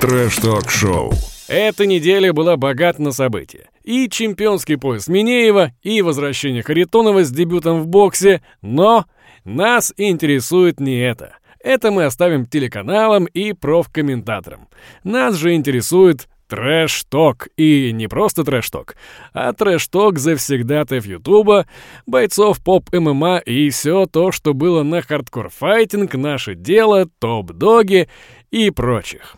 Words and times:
Трэш-ток-шоу. 0.00 1.12
Эта 1.46 1.84
неделя 1.84 2.32
была 2.32 2.56
богата 2.56 3.02
на 3.02 3.12
события. 3.12 3.68
И 3.84 4.08
чемпионский 4.08 4.78
пояс 4.78 5.08
Минеева, 5.08 5.72
и 5.82 6.00
возвращение 6.00 6.62
Харитонова 6.62 7.22
с 7.22 7.30
дебютом 7.30 7.82
в 7.82 7.86
боксе, 7.86 8.40
но 8.62 9.04
нас 9.44 9.92
интересует 9.98 10.80
не 10.80 10.98
это. 11.00 11.34
Это 11.62 11.90
мы 11.90 12.06
оставим 12.06 12.46
телеканалам 12.46 13.26
и 13.26 13.52
профкомментаторам. 13.52 14.68
Нас 15.04 15.34
же 15.34 15.52
интересует 15.52 16.28
трэш-ток. 16.48 17.48
И 17.58 17.92
не 17.92 18.08
просто 18.08 18.42
трэш-ток, 18.42 18.96
а 19.34 19.52
трэш-ток 19.52 20.18
завсегдатаев 20.18 21.04
Ютуба, 21.04 21.66
бойцов 22.06 22.64
поп-ММА 22.64 23.38
и 23.44 23.68
все 23.68 24.06
то, 24.06 24.32
что 24.32 24.54
было 24.54 24.82
на 24.82 25.02
хардкор-файтинг, 25.02 26.16
наше 26.16 26.54
дело, 26.54 27.06
топ-доги 27.18 28.08
и 28.50 28.70
прочих. 28.70 29.36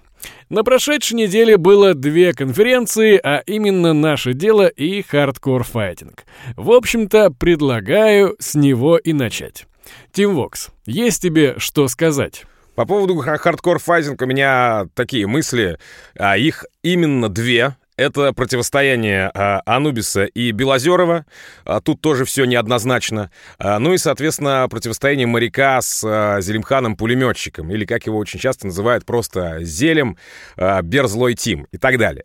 На 0.48 0.64
прошедшей 0.64 1.16
неделе 1.16 1.57
было 1.57 1.95
две 1.95 2.33
конференции, 2.33 3.19
а 3.23 3.42
именно 3.46 3.92
«Наше 3.92 4.34
дело» 4.34 4.66
и 4.66 5.02
«Хардкор 5.02 5.65
файтинг». 5.65 6.24
В 6.56 6.70
общем-то, 6.70 7.30
предлагаю 7.30 8.37
с 8.38 8.55
него 8.55 8.98
и 8.98 9.12
начать. 9.12 9.66
Тим 10.12 10.34
Вокс, 10.34 10.69
есть 10.87 11.23
тебе 11.23 11.55
что 11.59 11.88
сказать? 11.88 12.45
По 12.74 12.87
поводу 12.87 13.16
хардкор 13.16 13.79
файтинг 13.79 14.23
у 14.23 14.27
меня 14.27 14.87
такие 14.95 15.27
мысли. 15.27 15.79
А 16.16 16.38
их 16.38 16.65
именно 16.82 17.29
две. 17.29 17.77
Это 17.96 18.32
противостояние 18.32 19.30
а, 19.34 19.60
Анубиса 19.66 20.24
и 20.24 20.51
Белозерова. 20.52 21.27
А, 21.66 21.80
тут 21.82 22.01
тоже 22.01 22.24
все 22.24 22.46
неоднозначно. 22.46 23.30
А, 23.59 23.78
ну 23.78 23.92
и, 23.92 23.98
соответственно, 23.98 24.66
противостояние 24.70 25.27
моряка 25.27 25.82
с 25.82 26.02
Зелимханом-пулеметчиком, 26.02 27.70
или, 27.70 27.84
как 27.84 28.06
его 28.06 28.16
очень 28.16 28.41
часто 28.41 28.66
называют, 28.66 29.05
просто 29.05 29.62
Зелем, 29.62 30.16
Берзлой 30.56 31.34
Тим 31.34 31.66
и 31.70 31.77
так 31.77 31.98
далее. 31.98 32.24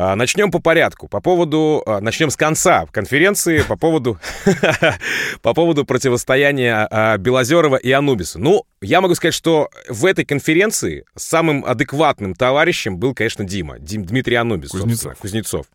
А, 0.00 0.14
начнем 0.14 0.52
по 0.52 0.60
порядку. 0.60 1.08
По 1.08 1.20
поводу... 1.20 1.82
А, 1.84 2.00
начнем 2.00 2.30
с 2.30 2.36
конца 2.36 2.86
конференции 2.92 3.62
по 3.62 3.76
поводу... 3.76 4.16
по 5.42 5.54
поводу 5.54 5.84
противостояния 5.84 6.86
а, 6.88 7.18
Белозерова 7.18 7.74
и 7.74 7.90
Анубиса. 7.90 8.38
Ну, 8.38 8.62
я 8.80 9.00
могу 9.00 9.16
сказать, 9.16 9.34
что 9.34 9.70
в 9.88 10.06
этой 10.06 10.24
конференции 10.24 11.04
самым 11.16 11.64
адекватным 11.64 12.36
товарищем 12.36 12.96
был, 12.96 13.12
конечно, 13.12 13.44
Дима. 13.44 13.80
Дим, 13.80 14.04
Дмитрий 14.04 14.36
Анубис. 14.36 14.70
Кузнецов. 14.70 15.18
Кузнецов. 15.18 15.66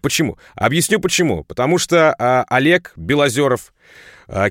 Почему? 0.00 0.38
Объясню 0.54 1.00
почему. 1.00 1.42
Потому 1.42 1.78
что 1.78 2.14
Олег 2.48 2.92
Белозеров 2.94 3.72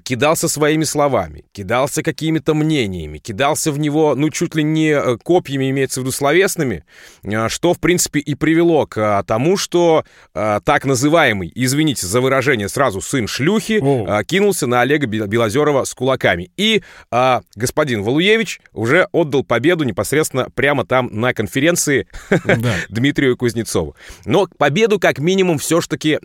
кидался 0.03 0.47
своими 0.49 0.83
словами, 0.83 1.45
кидался 1.53 2.03
какими-то 2.03 2.53
мнениями, 2.53 3.17
кидался 3.17 3.71
в 3.71 3.79
него, 3.79 4.13
ну, 4.15 4.29
чуть 4.29 4.55
ли 4.55 4.63
не 4.63 4.89
э, 4.89 5.17
копьями, 5.17 5.69
имеется 5.69 5.99
в 6.01 6.03
виду 6.03 6.11
словесными, 6.11 6.83
а, 7.23 7.47
что, 7.49 7.73
в 7.73 7.79
принципе, 7.79 8.19
и 8.19 8.35
привело 8.35 8.85
к 8.87 8.97
а, 8.97 9.23
тому, 9.23 9.55
что 9.57 10.03
а, 10.33 10.59
так 10.59 10.85
называемый, 10.85 11.51
извините 11.55 12.07
за 12.07 12.19
выражение, 12.19 12.67
сразу 12.67 12.99
сын 13.01 13.27
шлюхи, 13.27 13.79
О. 13.81 14.05
а, 14.07 14.23
кинулся 14.23 14.67
на 14.67 14.81
Олега 14.81 15.07
Бе- 15.07 15.27
Белозерова 15.27 15.85
с 15.85 15.93
кулаками. 15.93 16.51
И 16.57 16.83
а, 17.09 17.41
господин 17.55 18.03
Валуевич 18.03 18.59
уже 18.73 19.07
отдал 19.13 19.43
победу 19.43 19.85
непосредственно 19.85 20.49
прямо 20.53 20.85
там 20.85 21.09
на 21.11 21.33
конференции 21.33 22.07
Да. 22.29 22.75
Дмитрию 22.89 23.37
Кузнецову. 23.37 23.95
Но 24.25 24.47
победу, 24.57 24.99
как 24.99 25.19
минимум, 25.19 25.57
все-таки 25.57 26.19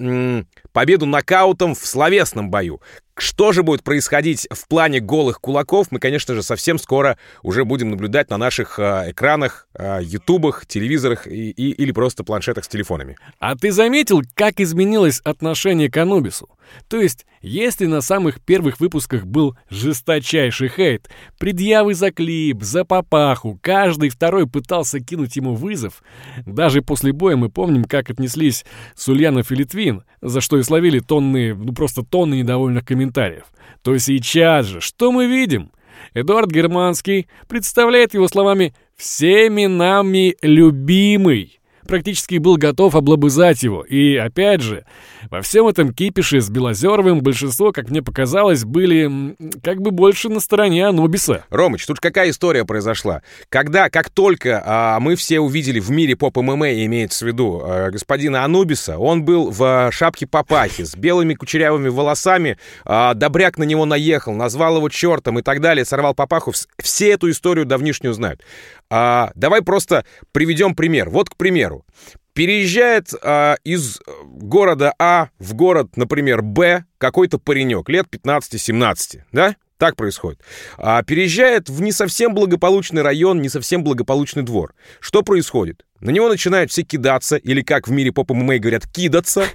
победу 0.75 1.07
нокаутом 1.07 1.75
в 1.75 1.87
словесном 1.87 2.51
бою. 2.51 2.83
Что 3.17 3.53
же 3.53 3.63
будет 3.63 3.85
происходить 3.85 4.49
в 4.51 4.67
плане 4.67 4.99
голых 4.99 5.41
кулаков, 5.41 5.87
мы, 5.93 6.01
конечно 6.01 6.35
же, 6.35 6.43
совсем 6.43 6.79
скоро 6.81 7.17
уже 7.45 7.65
будем 7.65 7.91
наблюдать 7.91 8.29
на 8.29 8.37
наших 8.39 8.81
э, 8.81 9.13
экранах, 9.13 9.69
э, 9.75 10.01
ютубах, 10.03 10.67
телевизорах 10.67 11.29
и, 11.29 11.51
и- 11.51 11.71
или 11.71 11.93
просто 11.93 12.25
планшетах 12.25 12.65
с 12.65 12.69
телефонами. 12.69 13.17
А 13.39 13.55
ты 13.57 13.71
заметил, 13.71 14.23
как 14.35 14.59
изменилось 14.61 15.21
отношение 15.21 15.89
к 15.89 15.97
Анубису? 15.97 16.49
То 16.89 17.01
есть, 17.01 17.27
если 17.41 17.87
на 17.87 18.01
самых 18.01 18.41
первых 18.41 18.81
выпусках 18.81 19.27
был 19.27 19.57
жесточайший 19.71 20.69
хейт, 20.69 21.11
предъявы 21.39 21.95
за 21.95 22.11
клип, 22.11 22.63
за 22.63 22.85
папаху, 22.85 23.59
каждый 23.61 24.09
второй 24.09 24.47
пытался 24.47 25.01
кинуть 25.01 25.37
ему 25.37 25.55
вызов, 25.55 26.03
даже 26.47 26.83
после 26.83 27.13
боя 27.13 27.37
мы 27.37 27.51
помним, 27.51 27.85
как 27.85 28.11
отнеслись 28.11 28.65
Сульянов 28.95 29.51
и 29.53 29.55
Литвин, 29.55 30.03
за 30.21 30.41
что 30.41 30.59
и 30.59 30.63
словили 30.63 31.01
тонны, 31.01 31.55
ну 31.55 31.73
просто 31.73 32.03
тонны 32.03 32.35
недовольных 32.35 32.85
комментариев, 32.85 33.45
то 33.83 33.97
сейчас 33.99 34.67
же, 34.67 34.81
что 34.81 35.13
мы 35.13 35.27
видим? 35.27 35.71
Эдуард 36.13 36.51
Германский 36.51 37.29
представляет 37.49 38.15
его 38.15 38.29
словами 38.29 38.75
«всеми 38.97 39.67
нами 39.67 40.37
любимый» 40.43 41.61
практически 41.87 42.37
был 42.39 42.57
готов 42.57 42.95
облобызать 42.95 43.63
его. 43.63 43.83
И, 43.83 44.17
опять 44.17 44.61
же, 44.61 44.85
во 45.31 45.41
всем 45.43 45.67
этом 45.67 45.93
кипише 45.93 46.41
с 46.41 46.49
Белозеровым 46.51 47.23
большинство, 47.23 47.73
как 47.73 47.91
мне 47.91 48.03
показалось, 48.03 48.65
были 48.65 49.37
как 49.63 49.81
бы 49.81 49.91
больше 49.91 50.29
на 50.29 50.41
стороне 50.41 50.87
Анубиса. 50.87 51.45
Ромыч, 51.51 51.87
тут 51.87 52.01
какая 52.01 52.31
история 52.31 52.65
произошла? 52.65 53.23
Когда, 53.49 53.91
как 53.91 54.11
только 54.11 54.63
а, 54.65 55.01
мы 55.01 55.17
все 55.17 55.41
увидели 55.41 55.81
в 55.81 55.91
мире 55.91 56.17
поп-ММА, 56.17 56.85
имеется 56.85 57.25
в 57.25 57.29
виду 57.29 57.61
а, 57.65 57.91
господина 57.91 58.45
Анубиса, 58.45 58.99
он 58.99 59.25
был 59.25 59.51
в 59.51 59.91
шапке 59.93 60.27
папахи 60.27 60.85
с 60.85 60.97
белыми 60.97 61.35
кучерявыми 61.35 61.89
волосами, 61.89 62.59
а, 62.85 63.15
Добряк 63.15 63.59
на 63.59 63.65
него 63.65 63.85
наехал, 63.85 64.35
назвал 64.35 64.77
его 64.77 64.89
чертом 64.89 65.39
и 65.39 65.43
так 65.43 65.61
далее, 65.61 65.85
сорвал 65.85 66.15
папаху. 66.15 66.51
Вс- 66.53 66.67
Все 66.83 67.11
эту 67.13 67.31
историю 67.31 67.65
давнишнюю 67.67 68.15
знают. 68.15 68.43
А, 68.91 69.33
давай 69.35 69.63
просто 69.63 70.05
приведем 70.33 70.75
пример. 70.75 71.11
Вот, 71.11 71.31
к 71.31 71.37
примеру, 71.37 71.85
переезжает 72.33 73.13
а, 73.23 73.57
из 73.65 73.99
э, 73.99 74.11
города 74.25 74.93
А 74.99 75.29
в 75.39 75.55
город, 75.55 75.97
например, 75.97 76.43
Б 76.43 76.85
какой-то 76.99 77.39
паренек 77.39 77.89
лет 77.89 78.07
15-17, 78.11 79.21
да? 79.33 79.57
Так 79.79 79.97
происходит. 79.97 80.41
А, 80.77 81.03
переезжает 81.03 81.69
в 81.69 81.83
не 81.83 81.93
совсем 81.93 82.35
благополучный 82.35 83.03
район, 83.03 83.43
не 83.43 83.49
совсем 83.49 83.83
благополучный 83.83 84.43
двор. 84.43 84.75
Что 85.01 85.23
происходит? 85.23 85.85
На 86.01 86.11
него 86.11 86.29
начинают 86.29 86.71
все 86.71 86.83
кидаться, 86.83 87.37
или 87.37 87.63
как 87.63 87.89
в 87.89 87.91
мире 87.91 88.13
поп 88.13 88.31
ММА 88.31 88.59
говорят, 88.59 88.87
кидаться. 88.87 89.47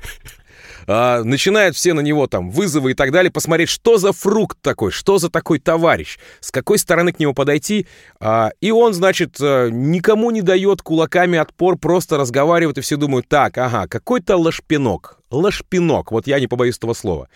А, 0.87 1.23
начинают 1.23 1.75
все 1.75 1.93
на 1.93 2.01
него 2.01 2.27
там 2.27 2.49
вызовы 2.49 2.91
и 2.91 2.93
так 2.93 3.11
далее, 3.11 3.31
посмотреть, 3.31 3.69
что 3.69 3.97
за 3.97 4.13
фрукт 4.13 4.57
такой, 4.61 4.91
что 4.91 5.17
за 5.17 5.29
такой 5.29 5.59
товарищ, 5.59 6.17
с 6.39 6.51
какой 6.51 6.77
стороны 6.77 7.11
к 7.11 7.19
нему 7.19 7.33
подойти. 7.33 7.87
А, 8.19 8.51
и 8.61 8.71
он, 8.71 8.93
значит, 8.93 9.37
э, 9.39 9.69
никому 9.71 10.31
не 10.31 10.41
дает 10.41 10.81
кулаками 10.81 11.37
отпор, 11.37 11.77
просто 11.77 12.17
разговаривает, 12.17 12.77
и 12.77 12.81
все 12.81 12.97
думают, 12.97 13.27
так, 13.27 13.57
ага, 13.57 13.87
какой-то 13.87 14.37
лошпинок, 14.37 15.19
лошпинок, 15.31 16.11
вот 16.11 16.27
я 16.27 16.39
не 16.39 16.47
побоюсь 16.47 16.77
этого 16.77 16.93
слова. 16.93 17.29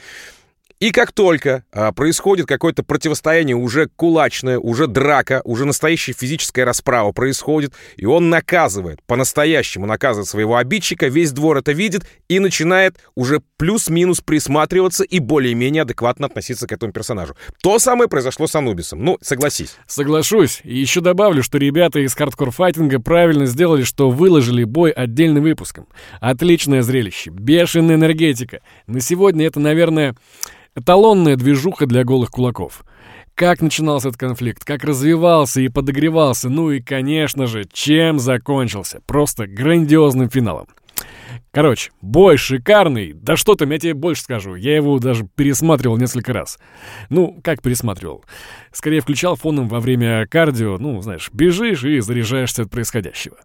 И 0.83 0.91
как 0.91 1.13
только 1.13 1.63
а, 1.71 1.93
происходит 1.93 2.45
какое-то 2.45 2.83
противостояние 2.83 3.55
уже 3.55 3.87
кулачное, 3.87 4.59
уже 4.59 4.87
драка, 4.87 5.39
уже 5.45 5.63
настоящая 5.63 6.11
физическая 6.11 6.65
расправа 6.65 7.13
происходит, 7.13 7.71
и 7.95 8.05
он 8.05 8.29
наказывает, 8.29 9.01
по-настоящему 9.07 9.85
наказывает 9.85 10.27
своего 10.27 10.57
обидчика, 10.57 11.07
весь 11.07 11.31
двор 11.31 11.59
это 11.59 11.71
видит 11.71 12.05
и 12.27 12.39
начинает 12.39 12.97
уже 13.15 13.41
плюс-минус 13.55 14.19
присматриваться 14.19 15.05
и 15.05 15.19
более-менее 15.19 15.83
адекватно 15.83 16.25
относиться 16.25 16.67
к 16.67 16.73
этому 16.73 16.91
персонажу. 16.91 17.37
То 17.61 17.79
самое 17.79 18.09
произошло 18.09 18.45
с 18.45 18.53
Анубисом, 18.53 19.05
ну, 19.05 19.17
согласись. 19.21 19.77
Соглашусь. 19.87 20.59
И 20.65 20.77
еще 20.77 20.99
добавлю, 20.99 21.43
что 21.43 21.59
ребята 21.59 21.99
из 21.99 22.13
хардкор-файтинга 22.13 22.99
правильно 22.99 23.45
сделали, 23.45 23.83
что 23.83 24.09
выложили 24.09 24.65
бой 24.65 24.91
отдельным 24.91 25.43
выпуском. 25.43 25.87
Отличное 26.19 26.81
зрелище, 26.81 27.29
бешеная 27.29 27.95
энергетика. 27.95 28.59
На 28.85 28.99
сегодня 28.99 29.47
это, 29.47 29.61
наверное, 29.61 30.17
эталонная 30.75 31.35
движуха 31.35 31.85
для 31.85 32.03
голых 32.03 32.31
кулаков. 32.31 32.83
Как 33.35 33.61
начинался 33.61 34.09
этот 34.09 34.19
конфликт, 34.19 34.63
как 34.63 34.83
развивался 34.83 35.61
и 35.61 35.67
подогревался, 35.67 36.49
ну 36.49 36.71
и, 36.71 36.81
конечно 36.81 37.47
же, 37.47 37.65
чем 37.71 38.19
закончился. 38.19 39.01
Просто 39.07 39.47
грандиозным 39.47 40.29
финалом. 40.29 40.67
Короче, 41.51 41.91
бой 42.01 42.37
шикарный. 42.37 43.13
Да 43.13 43.35
что 43.35 43.55
там, 43.55 43.71
я 43.71 43.79
тебе 43.79 43.93
больше 43.93 44.23
скажу. 44.23 44.55
Я 44.55 44.75
его 44.75 44.97
даже 44.99 45.27
пересматривал 45.35 45.97
несколько 45.97 46.33
раз. 46.33 46.59
Ну, 47.09 47.39
как 47.43 47.61
пересматривал? 47.61 48.23
Скорее 48.71 49.01
включал 49.01 49.35
фоном 49.35 49.67
во 49.67 49.79
время 49.79 50.25
кардио. 50.27 50.77
Ну, 50.79 51.01
знаешь, 51.01 51.29
бежишь 51.31 51.83
и 51.83 51.99
заряжаешься 51.99 52.63
от 52.63 52.71
происходящего. 52.71 53.37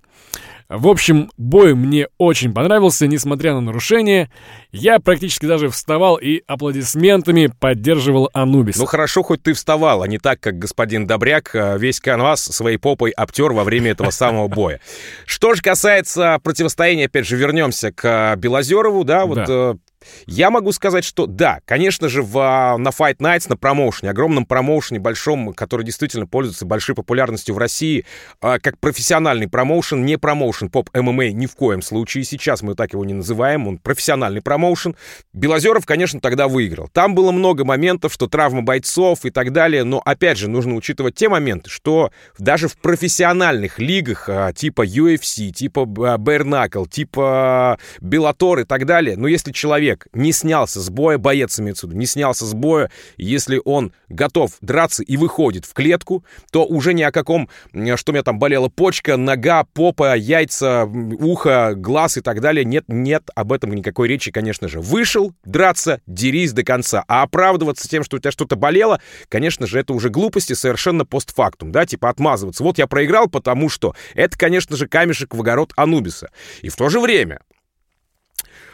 В 0.69 0.87
общем, 0.88 1.31
бой 1.38 1.75
мне 1.75 2.09
очень 2.19 2.53
понравился, 2.53 3.06
несмотря 3.06 3.55
на 3.55 3.62
нарушения. 3.62 4.31
Я 4.70 5.00
практически 5.00 5.47
даже 5.47 5.70
вставал 5.70 6.17
и 6.17 6.43
аплодисментами 6.47 7.50
поддерживал 7.59 8.29
Анубиса. 8.35 8.81
Ну 8.81 8.85
хорошо, 8.85 9.23
хоть 9.23 9.43
ты 9.43 9.55
вставал, 9.55 10.03
а 10.03 10.09
не 10.09 10.19
так, 10.19 10.41
как 10.41 10.59
господин 10.59 11.06
Добряк 11.06 11.55
э, 11.55 11.79
весь 11.79 12.00
канвас 12.00 12.43
своей 12.43 12.76
попой 12.76 13.12
обтер 13.12 13.53
во 13.53 13.65
время 13.65 13.93
этого 13.93 14.11
самого 14.11 14.49
боя. 14.49 14.79
Что 15.25 15.55
же 15.55 15.62
касается 15.62 16.38
противостояния, 16.43 17.06
опять 17.06 17.26
же, 17.26 17.37
вернемся 17.37 17.91
к 17.91 18.05
э, 18.05 18.37
Белозерову, 18.37 19.05
да, 19.05 19.25
вот 19.25 19.47
Да. 19.47 19.75
Э, 20.00 20.05
Я 20.27 20.50
могу 20.50 20.73
сказать, 20.73 21.05
что 21.05 21.27
да, 21.27 21.61
конечно 21.65 22.09
же, 22.09 22.23
в, 22.23 22.39
а, 22.39 22.79
на 22.79 22.89
Fight 22.89 23.19
Nights, 23.19 23.47
на 23.49 23.56
промоушене, 23.56 24.11
огромном 24.11 24.47
промоушене, 24.47 25.00
большом, 25.00 25.53
который 25.53 25.85
действительно 25.85 26.27
пользуется 26.27 26.67
большой 26.67 26.95
популярностью 26.95 27.55
в 27.55 27.59
России, 27.59 28.05
а, 28.41 28.59
как 28.59 28.79
профессиональный 28.79 29.49
промоушен, 29.49 30.05
не 30.05 30.17
промоушен 30.17 30.71
поп 30.71 30.91
ММА 30.95 31.31
ни 31.31 31.47
в 31.47 31.55
коем 31.55 31.83
случае. 31.83 32.25
Сейчас 32.25 32.62
мы 32.62 32.75
так 32.75 32.93
его 32.93 33.05
не 33.05 33.15
называем, 33.15 33.67
он 33.67 33.79
профессиональный 33.79 34.43
промоушен. 34.43 34.97
Белозеров, 35.33 35.87
конечно, 35.87 36.21
тогда 36.21 36.49
выиграл. 36.49 36.89
Там 36.89 37.15
было 37.15 37.33
много 37.33 37.65
моментов, 37.65 38.12
что 38.12 38.27
травма 38.27 38.62
бойцов 38.62 39.25
и 39.25 39.31
так 39.31 39.53
далее, 39.53 39.85
но, 39.85 40.00
опять 40.05 40.39
же, 40.39 40.49
нужно 40.49 40.75
учитывать 40.75 41.15
те 41.15 41.29
моменты, 41.29 41.71
что 41.71 42.11
даже 42.39 42.69
в 42.69 42.77
профессиональных 42.77 43.79
лигах 43.79 44.29
а, 44.29 44.53
типа 44.53 44.87
UFC, 44.87 45.50
типа 45.50 45.81
Bare 45.81 46.43
Knuckle, 46.43 46.89
типа 46.89 47.79
Bellator 48.00 48.62
и 48.62 48.65
так 48.65 48.87
далее, 48.87 49.17
но 49.17 49.29
если 49.29 49.53
человек 49.53 49.88
человек 49.88 50.06
не 50.12 50.32
снялся 50.32 50.81
с 50.81 50.90
боя, 50.90 51.19
боец 51.19 51.58
имеется 51.58 51.87
не 51.87 52.06
снялся 52.06 52.44
с 52.44 52.52
боя, 52.52 52.90
если 53.17 53.61
он 53.64 53.93
готов 54.08 54.52
драться 54.61 55.02
и 55.02 55.17
выходит 55.17 55.64
в 55.64 55.73
клетку, 55.73 56.25
то 56.50 56.64
уже 56.64 56.93
ни 56.93 57.02
о 57.02 57.11
каком, 57.11 57.49
что 57.96 58.12
у 58.12 58.14
меня 58.14 58.23
там 58.23 58.38
болела 58.38 58.69
почка, 58.69 59.17
нога, 59.17 59.64
попа, 59.64 60.17
яйца, 60.17 60.85
ухо, 60.85 61.73
глаз 61.75 62.19
и 62.19 62.20
так 62.20 62.40
далее, 62.40 62.64
нет, 62.64 62.85
нет 62.88 63.31
об 63.35 63.52
этом 63.52 63.73
никакой 63.73 64.08
речи, 64.08 64.31
конечно 64.31 64.69
же. 64.69 64.81
Вышел, 64.81 65.32
драться, 65.44 66.00
дерись 66.06 66.52
до 66.52 66.62
конца. 66.62 67.05
А 67.08 67.23
оправдываться 67.23 67.88
тем, 67.88 68.05
что 68.05 68.17
у 68.17 68.20
тебя 68.20 68.31
что-то 68.31 68.56
болело, 68.56 69.00
конечно 69.29 69.67
же, 69.67 69.81
это 69.81 69.93
уже 69.94 70.11
глупости 70.11 70.52
совершенно 70.52 71.05
постфактум, 71.05 71.73
да, 71.73 71.87
типа 71.87 72.11
отмазываться. 72.11 72.62
Вот 72.62 72.79
я 72.79 72.87
проиграл, 72.87 73.29
потому 73.29 73.69
что 73.69 73.94
это, 74.14 74.37
конечно 74.37 74.76
же, 74.76 74.87
камешек 74.87 75.35
в 75.35 75.40
огород 75.40 75.73
Анубиса. 75.76 76.31
И 76.61 76.69
в 76.69 76.76
то 76.76 76.88
же 76.88 77.00
время 77.00 77.40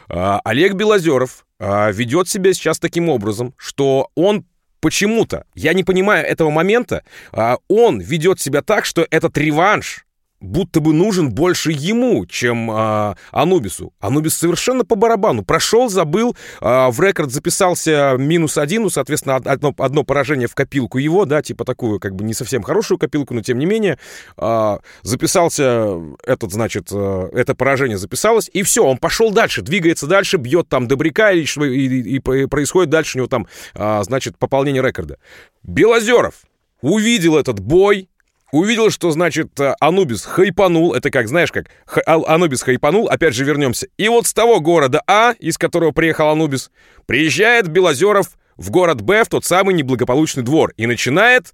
Олег 0.09 0.75
Белозеров 0.75 1.45
а, 1.59 1.91
ведет 1.91 2.29
себя 2.29 2.53
сейчас 2.53 2.79
таким 2.79 3.09
образом, 3.09 3.55
что 3.57 4.11
он 4.15 4.45
почему-то, 4.81 5.47
я 5.55 5.73
не 5.73 5.83
понимаю 5.83 6.27
этого 6.27 6.51
момента, 6.51 7.05
а, 7.33 7.57
он 7.69 8.01
ведет 8.01 8.41
себя 8.41 8.61
так, 8.61 8.85
что 8.85 9.07
этот 9.11 9.39
реванш 9.39 10.05
будто 10.41 10.81
бы 10.81 10.93
нужен 10.93 11.31
больше 11.31 11.73
ему, 11.73 12.27
чем 12.27 12.71
э, 12.71 13.15
Анубису. 13.31 13.93
Анубис 14.01 14.35
совершенно 14.35 14.85
по 14.85 14.95
барабану. 14.95 15.45
Прошел, 15.45 15.89
забыл, 15.89 16.37
э, 16.61 16.89
в 16.91 17.01
рекорд 17.01 17.33
записался 17.33 18.17
минус 18.19 18.59
один, 18.59 18.83
ну, 18.83 18.91
соответственно, 18.91 19.37
одно, 19.37 19.75
одно 19.79 20.05
поражение 20.05 20.49
в 20.49 20.55
копилку 20.55 20.99
его, 20.99 21.25
да, 21.25 21.43
типа 21.43 21.65
такую, 21.65 21.99
как 21.99 22.15
бы 22.15 22.25
не 22.25 22.35
совсем 22.35 22.63
хорошую 22.63 22.99
копилку, 22.99 23.35
но 23.35 23.43
тем 23.43 23.59
не 23.59 23.67
менее. 23.67 23.99
Э, 24.37 24.79
записался 25.03 26.01
этот, 26.25 26.53
значит, 26.53 26.89
э, 26.93 27.29
это 27.33 27.55
поражение 27.55 27.99
записалось, 27.99 28.51
и 28.53 28.63
все, 28.63 28.85
он 28.85 28.99
пошел 28.99 29.31
дальше, 29.31 29.63
двигается 29.63 30.07
дальше, 30.07 30.37
бьет 30.37 30.69
там 30.69 30.89
добряка, 30.89 31.33
и, 31.33 31.45
и, 31.45 32.17
и 32.17 32.19
происходит 32.19 32.91
дальше 32.91 33.17
у 33.17 33.21
него 33.21 33.29
там, 33.29 33.47
э, 33.75 34.03
значит, 34.03 34.39
пополнение 34.39 34.83
рекорда. 34.83 35.19
Белозеров 35.63 36.35
увидел 36.83 37.39
этот 37.39 37.61
бой, 37.61 38.09
увидел, 38.55 38.91
что, 38.91 39.11
значит, 39.11 39.59
э, 39.61 39.75
Анубис 39.81 40.25
хайпанул, 40.25 40.95
это 40.95 41.11
как, 41.11 41.29
знаешь, 41.29 41.53
как 41.53 41.67
Анубис 42.07 42.63
хайпанул, 42.63 43.09
опять 43.09 43.35
же 43.35 43.45
вернемся. 43.45 43.89
И 43.97 44.09
вот 44.09 44.27
с 44.27 44.35
того 44.35 44.61
города 44.61 45.03
А, 45.07 45.35
из 45.39 45.59
которого 45.59 45.93
приехал 45.93 46.29
Анубис, 46.29 46.71
приезжает 47.07 47.69
Белозеров 47.69 48.31
в 48.57 48.71
город 48.71 49.03
Б, 49.03 49.25
в 49.25 49.29
тот 49.29 49.45
самый 49.45 49.75
неблагополучный 49.75 50.43
двор, 50.43 50.73
и 50.77 50.87
начинает, 50.87 51.53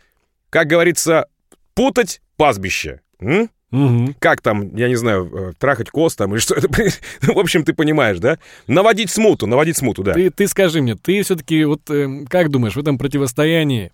как 0.50 0.66
говорится, 0.66 1.26
путать 1.74 2.20
пастбище. 2.36 3.00
М? 3.20 3.50
Угу. 3.72 4.16
Как 4.18 4.40
там, 4.40 4.74
я 4.74 4.88
не 4.88 4.96
знаю, 4.96 5.30
э, 5.32 5.52
трахать 5.58 5.90
кост 5.90 6.18
там 6.18 6.32
или 6.32 6.40
что 6.40 6.54
это? 6.54 6.68
в 6.68 7.38
общем, 7.38 7.64
ты 7.64 7.72
понимаешь, 7.72 8.18
да? 8.18 8.38
Наводить 8.66 9.10
смуту, 9.10 9.46
наводить 9.46 9.76
смуту, 9.76 10.02
да. 10.02 10.12
Ты, 10.12 10.30
ты 10.30 10.48
скажи 10.48 10.82
мне, 10.82 10.96
ты 10.96 11.22
все-таки 11.22 11.64
вот 11.64 11.88
э, 11.88 12.24
как 12.28 12.50
думаешь, 12.50 12.74
в 12.74 12.80
этом 12.80 12.98
противостоянии 12.98 13.92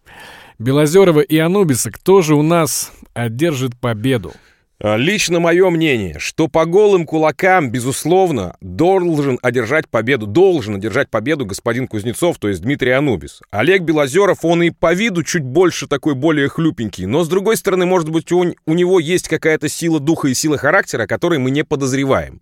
Белозерова 0.59 1.21
и 1.21 1.37
Анубиса, 1.37 1.91
кто 1.91 2.23
же 2.23 2.35
у 2.35 2.43
нас 2.43 2.93
одержит 3.13 3.79
победу? 3.79 4.33
А, 4.79 4.97
лично 4.97 5.39
мое 5.39 5.69
мнение, 5.69 6.19
что 6.19 6.49
по 6.49 6.65
голым 6.65 7.05
кулакам, 7.05 7.71
безусловно, 7.71 8.57
должен 8.61 9.39
одержать 9.43 9.89
победу, 9.89 10.27
должен 10.27 10.77
одержать 10.77 11.11
победу 11.11 11.45
господин 11.45 11.87
Кузнецов, 11.87 12.39
то 12.39 12.49
есть 12.49 12.63
Дмитрий 12.63 12.93
Анубис. 12.93 13.41
Олег 13.51 13.83
Белозеров, 13.83 14.45
он 14.45 14.63
и 14.63 14.71
по 14.71 14.95
виду 14.95 15.23
чуть 15.23 15.45
больше 15.45 15.87
такой, 15.87 16.15
более 16.15 16.49
хлюпенький, 16.49 17.05
но 17.05 17.23
с 17.23 17.29
другой 17.29 17.59
стороны, 17.59 17.85
может 17.85 18.09
быть, 18.09 18.33
у, 18.33 18.55
у 18.67 18.75
него 18.75 18.99
есть 18.99 19.29
какая-то 19.29 19.69
сила 19.69 20.01
духа 20.01 20.29
и 20.29 20.35
сила 20.35 20.57
характера, 20.57 21.07
которой 21.07 21.39
мы 21.39 21.51
не 21.51 21.65
подозреваем. 21.65 22.41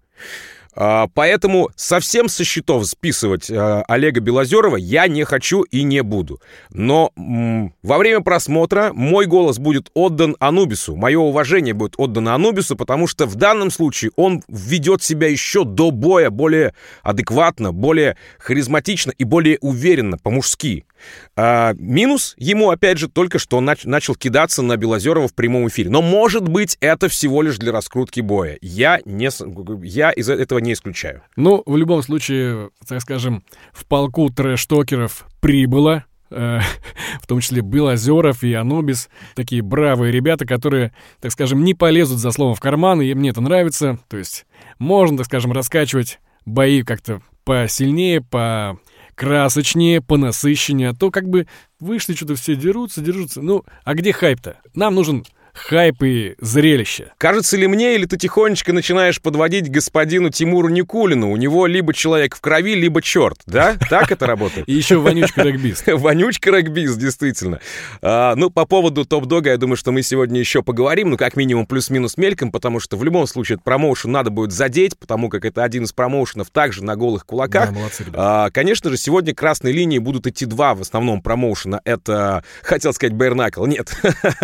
А, 0.76 1.08
поэтому 1.14 1.70
совсем 1.76 2.28
со 2.28 2.44
счетов 2.44 2.86
списывать 2.86 3.50
а, 3.50 3.84
Олега 3.86 4.20
Белозерова 4.20 4.76
я 4.76 5.06
не 5.06 5.24
хочу 5.24 5.62
и 5.62 5.82
не 5.82 6.02
буду. 6.02 6.40
Но 6.70 7.12
во 7.82 7.98
время 7.98 8.20
просмотра 8.20 8.92
мой 8.92 9.26
голос 9.26 9.58
будет 9.58 9.90
отдан 9.94 10.36
Анубису. 10.40 10.96
Мое 10.96 11.18
уважение 11.18 11.74
будет 11.74 11.94
отдано 11.98 12.34
Анубису, 12.34 12.76
потому 12.76 13.06
что 13.06 13.26
в 13.26 13.36
данном 13.36 13.70
случае 13.70 14.10
он 14.16 14.42
ведет 14.48 15.02
себя 15.02 15.28
еще 15.28 15.64
до 15.64 15.90
боя 15.90 16.30
более 16.30 16.74
адекватно, 17.02 17.72
более 17.72 18.16
харизматично 18.38 19.12
и 19.16 19.24
более 19.24 19.58
уверенно, 19.60 20.18
по-мужски. 20.18 20.84
А, 21.36 21.74
минус 21.76 22.34
ему, 22.38 22.70
опять 22.70 22.98
же, 22.98 23.08
только 23.08 23.38
что 23.38 23.60
нач- 23.60 23.86
начал 23.88 24.14
кидаться 24.14 24.62
на 24.62 24.76
Белозерова 24.76 25.28
в 25.28 25.34
прямом 25.34 25.68
эфире. 25.68 25.90
Но, 25.90 26.02
может 26.02 26.48
быть, 26.48 26.76
это 26.80 27.08
всего 27.08 27.42
лишь 27.42 27.58
для 27.58 27.72
раскрутки 27.72 28.20
боя. 28.20 28.58
Я, 28.60 29.00
не, 29.04 29.30
я 29.86 30.10
из 30.10 30.28
этого 30.28 30.58
не 30.58 30.72
исключаю. 30.72 31.22
Ну, 31.36 31.62
в 31.66 31.76
любом 31.76 32.02
случае, 32.02 32.70
так 32.86 33.00
скажем, 33.00 33.44
в 33.72 33.86
полку 33.86 34.28
трэш-токеров 34.30 35.26
прибыло 35.40 36.04
э, 36.30 36.60
в 37.20 37.26
том 37.26 37.40
числе 37.40 37.62
Белозеров 37.62 38.42
и 38.42 38.52
Анубис, 38.54 39.08
такие 39.34 39.62
бравые 39.62 40.12
ребята, 40.12 40.46
которые, 40.46 40.92
так 41.20 41.32
скажем, 41.32 41.64
не 41.64 41.74
полезут 41.74 42.18
за 42.18 42.30
словом 42.30 42.54
в 42.54 42.60
карман, 42.60 43.00
и 43.00 43.14
мне 43.14 43.30
это 43.30 43.40
нравится. 43.40 43.98
То 44.08 44.16
есть 44.16 44.46
можно, 44.78 45.18
так 45.18 45.26
скажем, 45.26 45.52
раскачивать 45.52 46.20
бои 46.44 46.82
как-то 46.82 47.22
посильнее, 47.44 48.20
по 48.20 48.78
красочнее, 49.14 50.00
понасыщеннее, 50.00 50.90
а 50.90 50.94
то 50.94 51.10
как 51.10 51.28
бы 51.28 51.46
вышли, 51.80 52.14
что-то 52.14 52.34
все 52.34 52.56
дерутся, 52.56 53.00
дерутся. 53.00 53.40
Ну, 53.42 53.64
а 53.84 53.94
где 53.94 54.12
хайп-то? 54.12 54.58
Нам 54.74 54.94
нужен 54.94 55.24
хайп 55.54 56.02
и 56.02 56.34
зрелище. 56.40 57.12
Кажется 57.18 57.56
ли 57.56 57.66
мне, 57.66 57.94
или 57.94 58.06
ты 58.06 58.16
тихонечко 58.16 58.72
начинаешь 58.72 59.20
подводить 59.20 59.70
господину 59.70 60.30
Тимуру 60.30 60.68
Никулину? 60.68 61.30
У 61.30 61.36
него 61.36 61.66
либо 61.66 61.94
человек 61.94 62.36
в 62.36 62.40
крови, 62.40 62.74
либо 62.74 63.00
черт, 63.00 63.38
да? 63.46 63.76
Так 63.88 64.12
это 64.12 64.26
работает? 64.26 64.68
И 64.68 64.74
еще 64.74 64.98
вонючка 64.98 65.42
регбист. 65.42 65.86
Вонючка 65.86 66.50
регбист, 66.50 66.98
действительно. 66.98 67.60
А, 68.02 68.34
ну, 68.34 68.50
по 68.50 68.66
поводу 68.66 69.04
топ-дога, 69.04 69.50
я 69.50 69.56
думаю, 69.56 69.76
что 69.76 69.92
мы 69.92 70.02
сегодня 70.02 70.40
еще 70.40 70.62
поговорим, 70.62 71.10
ну, 71.10 71.16
как 71.16 71.36
минимум, 71.36 71.66
плюс-минус 71.66 72.16
мельком, 72.16 72.50
потому 72.50 72.80
что 72.80 72.96
в 72.96 73.04
любом 73.04 73.26
случае 73.26 73.54
этот 73.54 73.64
промоушен 73.64 74.10
надо 74.10 74.30
будет 74.30 74.52
задеть, 74.52 74.98
потому 74.98 75.28
как 75.28 75.44
это 75.44 75.62
один 75.62 75.84
из 75.84 75.92
промоушенов 75.92 76.50
также 76.50 76.82
на 76.82 76.96
голых 76.96 77.24
кулаках. 77.24 77.70
Да, 77.70 77.78
молодцы, 77.78 78.04
а, 78.14 78.50
конечно 78.50 78.90
же, 78.90 78.96
сегодня 78.96 79.34
красной 79.34 79.72
линии 79.72 79.98
будут 79.98 80.26
идти 80.26 80.46
два 80.46 80.74
в 80.74 80.80
основном 80.80 81.22
промоушена. 81.22 81.80
Это, 81.84 82.42
хотел 82.62 82.92
сказать, 82.92 83.14
Бэрнакл, 83.14 83.64
нет. 83.66 83.96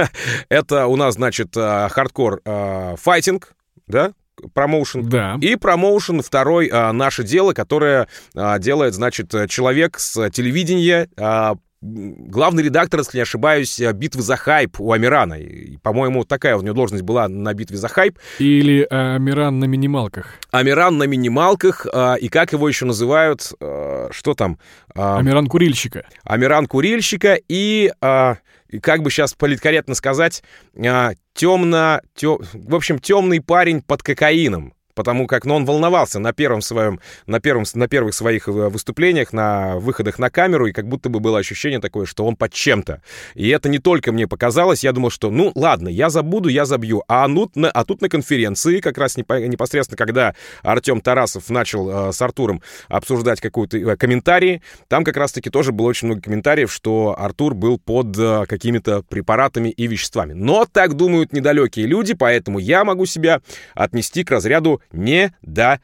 это 0.49 0.87
у 0.87 1.00
нас, 1.01 1.15
значит, 1.15 1.57
э, 1.57 1.89
хардкор 1.91 2.41
э, 2.45 2.95
Fighting, 2.97 3.55
да, 3.87 4.13
промоушен. 4.55 5.09
Да. 5.09 5.37
И 5.41 5.57
промоушен 5.57 6.23
второй 6.23 6.69
а, 6.73 6.93
«Наше 6.93 7.25
дело», 7.25 7.53
которое 7.53 8.09
а, 8.35 8.59
делает, 8.59 8.95
значит, 8.95 9.35
человек 9.49 9.99
с 9.99 10.31
телевидения, 10.31 11.09
а, 11.19 11.57
главный 11.83 12.63
редактор, 12.63 13.01
если 13.01 13.19
не 13.19 13.23
ошибаюсь, 13.23 13.81
«Битвы 13.95 14.23
за 14.23 14.37
хайп» 14.37 14.81
у 14.81 14.93
Амирана. 14.93 15.35
И, 15.35 15.77
по-моему, 15.79 16.25
такая 16.25 16.57
у 16.57 16.63
него 16.63 16.75
должность 16.75 17.05
была 17.05 17.29
на 17.29 17.55
«Битве 17.55 17.77
за 17.77 17.89
хайп». 17.89 18.19
Или 18.39 18.87
Амиран 18.91 19.59
на 19.59 19.65
минималках. 19.65 20.35
Амиран 20.51 20.99
на 20.99 21.05
минималках. 21.05 21.87
А, 21.93 22.15
и 22.15 22.29
как 22.29 22.53
его 22.53 22.69
еще 22.69 22.85
называют? 22.85 23.53
А, 23.61 24.09
что 24.11 24.35
там? 24.35 24.59
А, 24.95 25.19
Амиран 25.19 25.47
Курильщика. 25.47 26.07
Амиран 26.25 26.67
Курильщика 26.67 27.39
и... 27.49 27.93
А, 28.01 28.37
как 28.79 29.03
бы 29.03 29.11
сейчас 29.11 29.35
политкорректно 29.35 29.95
сказать, 29.95 30.43
а, 30.77 31.13
темно, 31.35 32.01
тем, 32.15 32.39
в 32.53 32.75
общем, 32.75 32.99
темный 32.99 33.41
парень 33.41 33.83
под 33.83 34.03
кокаином 34.03 34.75
потому 34.95 35.27
как 35.27 35.45
ну, 35.45 35.55
он 35.55 35.65
волновался 35.65 36.19
на 36.19 36.33
первом 36.33 36.61
своем, 36.61 37.01
на, 37.27 37.41
первом, 37.41 37.65
на 37.75 37.89
первых 37.89 38.15
своих 38.15 38.49
э, 38.49 38.53
выступлениях, 38.53 39.33
на 39.33 39.77
выходах 39.79 40.19
на 40.19 40.31
камеру, 40.31 40.67
и 40.67 40.73
как 40.73 40.89
будто 40.89 41.09
бы 41.09 41.21
было 41.21 41.39
ощущение 41.39 41.81
такое, 41.81 42.07
что 42.07 42.25
он 42.25 42.37
под 42.37 42.53
чем-то. 42.53 43.03
И 43.35 43.49
это 43.49 43.69
не 43.69 43.79
только 43.79 44.13
мне 44.13 44.27
показалось, 44.27 44.85
я 44.85 44.93
думал, 44.93 45.11
что 45.11 45.31
ну 45.31 45.53
ладно, 45.55 45.89
я 45.89 46.11
забуду, 46.11 46.49
я 46.49 46.65
забью. 46.65 47.03
А, 47.09 47.27
ну, 47.29 47.51
на, 47.55 47.71
а 47.71 47.85
тут 47.85 48.03
на 48.03 48.09
конференции, 48.09 48.81
как 48.81 48.99
раз 48.99 49.17
непосредственно, 49.17 49.97
когда 49.97 50.35
Артем 50.63 51.01
Тарасов 51.01 51.51
начал 51.51 52.09
э, 52.09 52.13
с 52.13 52.21
Артуром 52.23 52.63
обсуждать 52.89 53.41
какую-то 53.41 53.79
э, 53.79 53.97
комментарии, 53.97 54.63
там 54.89 55.05
как 55.05 55.17
раз-таки 55.17 55.51
тоже 55.51 55.73
было 55.73 55.89
очень 55.89 56.07
много 56.07 56.23
комментариев, 56.23 56.73
что 56.73 57.15
Артур 57.19 57.55
был 57.55 57.79
под 57.79 58.17
э, 58.19 58.45
какими-то 58.47 59.03
препаратами 59.03 59.69
и 59.69 59.87
веществами. 59.87 60.33
Но 60.33 60.67
так 60.71 60.95
думают 60.95 61.33
недалекие 61.33 61.87
люди, 61.87 62.15
поэтому 62.15 62.59
я 62.59 62.85
могу 62.85 63.07
себя 63.07 63.41
отнести 63.75 64.25
к 64.25 64.31
разряду 64.31 64.80
недалеких. 64.93 65.83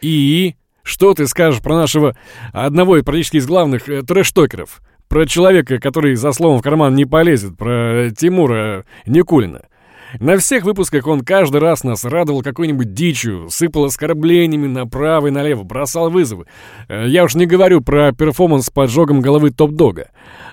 И 0.00 0.54
Что 0.82 1.14
ты 1.14 1.26
скажешь 1.28 1.60
про 1.62 1.76
нашего 1.76 2.16
одного 2.52 2.96
и 2.96 3.02
практически 3.02 3.36
из 3.36 3.46
главных 3.46 3.88
э, 3.88 4.02
трэш-токеров? 4.02 4.82
Про 5.08 5.26
человека, 5.26 5.78
который 5.78 6.14
за 6.16 6.32
словом 6.32 6.58
в 6.58 6.62
карман 6.62 6.94
не 6.94 7.04
полезет, 7.04 7.56
про 7.56 8.10
Тимура 8.16 8.84
Никулина. 9.06 9.62
На 10.20 10.36
всех 10.36 10.64
выпусках 10.64 11.06
он 11.06 11.22
каждый 11.22 11.60
раз 11.60 11.84
нас 11.84 12.04
радовал 12.04 12.42
какой-нибудь 12.42 12.92
дичью, 12.92 13.48
сыпал 13.48 13.84
оскорблениями 13.84 14.66
направо 14.66 15.28
и 15.28 15.30
налево, 15.30 15.62
бросал 15.62 16.10
вызовы. 16.10 16.46
Э, 16.88 17.06
я 17.08 17.24
уж 17.24 17.34
не 17.34 17.46
говорю 17.46 17.80
про 17.80 18.12
перформанс 18.12 18.66
с 18.66 18.70
поджогом 18.70 19.20
головы 19.20 19.50
топ-дога. 19.50 20.10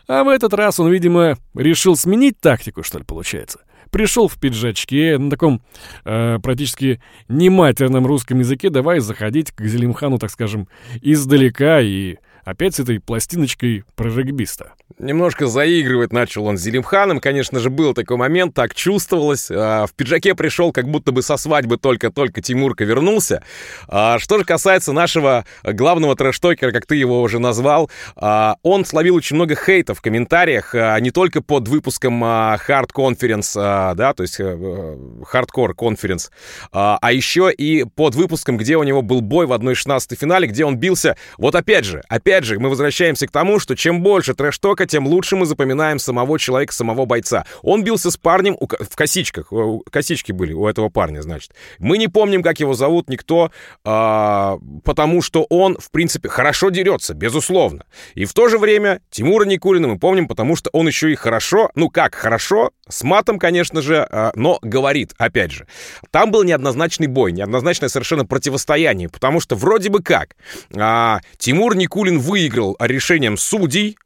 А 0.08 0.24
в 0.24 0.30
этот 0.30 0.54
раз 0.54 0.80
он, 0.80 0.90
видимо, 0.92 1.38
решил 1.56 1.96
сменить 1.96 2.40
тактику, 2.40 2.84
что 2.84 3.00
ли, 3.00 3.04
получается. 3.04 3.60
Пришел 3.92 4.28
в 4.28 4.38
пиджачке, 4.38 5.18
на 5.18 5.30
таком 5.30 5.62
э, 6.06 6.38
практически 6.42 7.02
нематерном 7.28 8.06
русском 8.06 8.40
языке, 8.40 8.70
давай 8.70 9.00
заходить 9.00 9.52
к 9.52 9.64
Зелимхану, 9.64 10.20
так 10.20 10.30
скажем, 10.30 10.68
издалека 11.02 11.82
и 11.82 12.18
опять 12.50 12.76
с 12.76 12.80
этой 12.80 13.00
пластиночкой 13.00 13.84
про 13.96 14.10
регбиста. 14.10 14.74
Немножко 14.98 15.48
заигрывать 15.48 16.12
начал 16.12 16.46
он 16.46 16.58
с 16.58 16.62
Зелимханом. 16.62 17.20
Конечно 17.20 17.60
же, 17.60 17.70
был 17.70 17.94
такой 17.94 18.18
момент, 18.18 18.54
так 18.54 18.74
чувствовалось. 18.74 19.50
А, 19.50 19.86
в 19.86 19.94
пиджаке 19.94 20.36
пришел, 20.36 20.72
как 20.72 20.90
будто 20.90 21.12
бы 21.12 21.22
со 21.22 21.38
свадьбы 21.38 21.78
только-только 21.78 22.42
Тимурка 22.42 22.84
вернулся. 22.84 23.44
А, 23.88 24.20
что 24.20 24.40
же 24.40 24.44
касается 24.44 24.92
нашего 24.92 25.46
главного 25.64 26.16
трэштокера, 26.16 26.72
как 26.72 26.86
ты 26.86 26.96
его 26.96 27.22
уже 27.22 27.40
назвал, 27.40 27.90
а, 28.16 28.58
он 28.64 28.84
словил 28.84 29.16
очень 29.16 29.36
много 29.36 29.56
хейта 29.56 29.94
в 29.94 30.02
комментариях, 30.02 30.74
не 30.74 31.12
только 31.12 31.42
под 31.42 31.68
выпуском 31.68 32.24
Hard 32.24 32.90
Conference, 32.94 33.54
да, 33.96 34.14
то 34.14 34.24
есть 34.24 34.40
Hardcore 34.40 35.76
Conference, 35.76 36.30
а 36.72 37.12
еще 37.12 37.52
и 37.52 37.84
под 37.84 38.16
выпуском, 38.16 38.58
где 38.58 38.76
у 38.76 38.84
него 38.84 39.02
был 39.02 39.22
бой 39.22 39.46
в 39.46 39.54
1-16 39.54 40.16
финале, 40.16 40.48
где 40.48 40.66
он 40.66 40.78
бился. 40.78 41.16
Вот 41.38 41.56
опять 41.56 41.86
же, 41.86 42.04
опять 42.10 42.39
же, 42.44 42.60
мы 42.60 42.70
возвращаемся 42.70 43.28
к 43.28 43.32
тому, 43.32 43.60
что 43.60 43.76
чем 43.76 44.02
больше 44.02 44.34
трэштока, 44.34 44.86
тем 44.86 45.08
лучше 45.08 45.36
мы 45.36 45.46
запоминаем 45.46 46.00
самого 46.00 46.40
человека, 46.40 46.74
самого 46.74 47.06
бойца. 47.06 47.46
Он 47.62 47.84
бился 47.84 48.12
с 48.12 48.18
парнем 48.18 48.56
у, 48.60 48.68
в 48.68 48.96
косичках. 48.96 49.52
Косички 49.92 50.32
были 50.32 50.54
у 50.54 50.68
этого 50.68 50.90
парня, 50.90 51.22
значит. 51.22 51.54
Мы 51.78 51.98
не 51.98 52.08
помним, 52.08 52.44
как 52.44 52.60
его 52.60 52.74
зовут, 52.74 53.10
никто, 53.10 53.52
а, 53.84 54.58
потому 54.84 55.22
что 55.22 55.46
он, 55.50 55.78
в 55.78 55.92
принципе, 55.92 56.30
хорошо 56.30 56.70
дерется, 56.70 57.14
безусловно. 57.14 57.86
И 58.16 58.26
в 58.26 58.34
то 58.34 58.50
же 58.50 58.58
время 58.58 59.02
Тимура 59.10 59.46
Никулина 59.46 59.88
мы 59.88 60.00
помним, 60.00 60.28
потому 60.28 60.56
что 60.56 60.70
он 60.74 60.88
еще 60.88 61.12
и 61.12 61.16
хорошо, 61.16 61.70
ну 61.76 61.90
как 61.90 62.16
хорошо, 62.16 62.72
с 62.88 63.04
матом, 63.04 63.40
конечно 63.40 63.82
же, 63.82 64.08
а, 64.10 64.32
но 64.36 64.60
говорит, 64.62 65.14
опять 65.18 65.52
же. 65.52 65.68
Там 66.12 66.32
был 66.32 66.44
неоднозначный 66.44 67.08
бой, 67.08 67.32
неоднозначное 67.32 67.90
совершенно 67.90 68.26
противостояние, 68.26 69.10
потому 69.10 69.40
что 69.40 69.56
вроде 69.56 69.90
бы 69.90 70.02
как 70.02 70.36
а, 70.76 71.20
Тимур 71.38 71.76
Никулин 71.76 72.20
выиграл 72.30 72.78
решением 72.80 73.38
судей, 73.38 73.98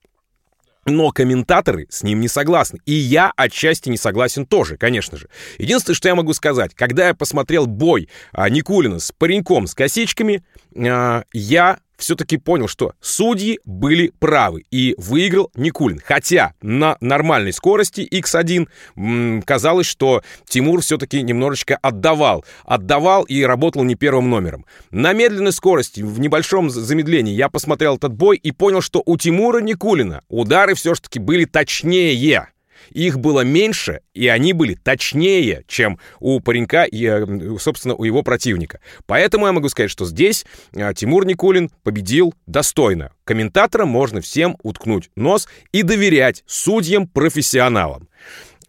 но 0.86 1.12
комментаторы 1.12 1.88
с 1.90 2.04
ним 2.04 2.22
не 2.22 2.28
согласны. 2.30 2.80
И 2.86 2.94
я 2.94 3.32
отчасти 3.36 3.90
не 3.90 3.98
согласен 3.98 4.46
тоже, 4.46 4.78
конечно 4.78 5.18
же. 5.18 5.30
Единственное, 5.58 5.96
что 5.96 6.08
я 6.08 6.16
могу 6.16 6.34
сказать, 6.34 6.74
когда 6.74 7.08
я 7.08 7.14
посмотрел 7.14 7.68
бой 7.68 8.10
а, 8.32 8.50
Никулина 8.50 9.00
с 9.00 9.12
пареньком 9.12 9.68
с 9.68 9.76
косичками, 9.76 10.44
а, 10.76 11.24
я 11.34 11.80
все-таки 12.04 12.38
понял, 12.38 12.68
что 12.68 12.94
судьи 13.02 13.60
были 13.66 14.12
правы, 14.20 14.66
и 14.72 14.94
выиграл 14.98 15.52
Никулин. 15.56 16.02
Хотя 16.04 16.54
на 16.62 16.98
нормальной 17.00 17.54
скорости 17.54 18.02
X1 18.02 18.68
м, 18.96 19.42
казалось, 19.42 19.88
что 19.88 20.22
Тимур 20.48 20.82
все-таки 20.82 21.22
немножечко 21.22 21.78
отдавал. 21.82 22.46
Отдавал 22.66 23.24
и 23.24 23.42
работал 23.44 23.84
не 23.84 23.96
первым 23.96 24.30
номером. 24.30 24.66
На 24.92 25.14
медленной 25.14 25.52
скорости, 25.52 26.02
в 26.02 26.20
небольшом 26.20 26.70
замедлении, 26.70 27.34
я 27.34 27.50
посмотрел 27.50 27.96
этот 27.96 28.14
бой 28.14 28.38
и 28.38 28.52
понял, 28.52 28.82
что 28.82 29.02
у 29.06 29.18
Тимура 29.18 29.62
Никулина 29.62 30.22
удары 30.28 30.76
все-таки 30.76 31.20
были 31.20 31.46
точнее. 31.46 32.53
Их 32.94 33.20
было 33.20 33.42
меньше, 33.42 34.02
и 34.14 34.28
они 34.28 34.54
были 34.54 34.76
точнее, 34.76 35.64
чем 35.68 36.00
у 36.20 36.40
паренька 36.40 36.84
и, 36.84 37.06
э, 37.06 37.58
собственно, 37.60 37.96
у 37.96 38.04
его 38.04 38.24
противника. 38.24 38.80
Поэтому 39.06 39.48
я 39.48 39.52
могу 39.52 39.70
сказать, 39.70 39.92
что 39.92 40.06
здесь 40.06 40.46
э, 40.74 40.94
Тимур 40.96 41.26
Никулин 41.26 41.70
победил 41.84 42.34
достойно. 42.46 43.12
Комментаторам 43.26 43.90
можно 43.90 44.22
всем 44.22 44.58
уткнуть 44.64 45.10
нос 45.16 45.48
и 45.72 45.84
доверять 45.84 46.44
судьям-профессионалам. 46.46 48.08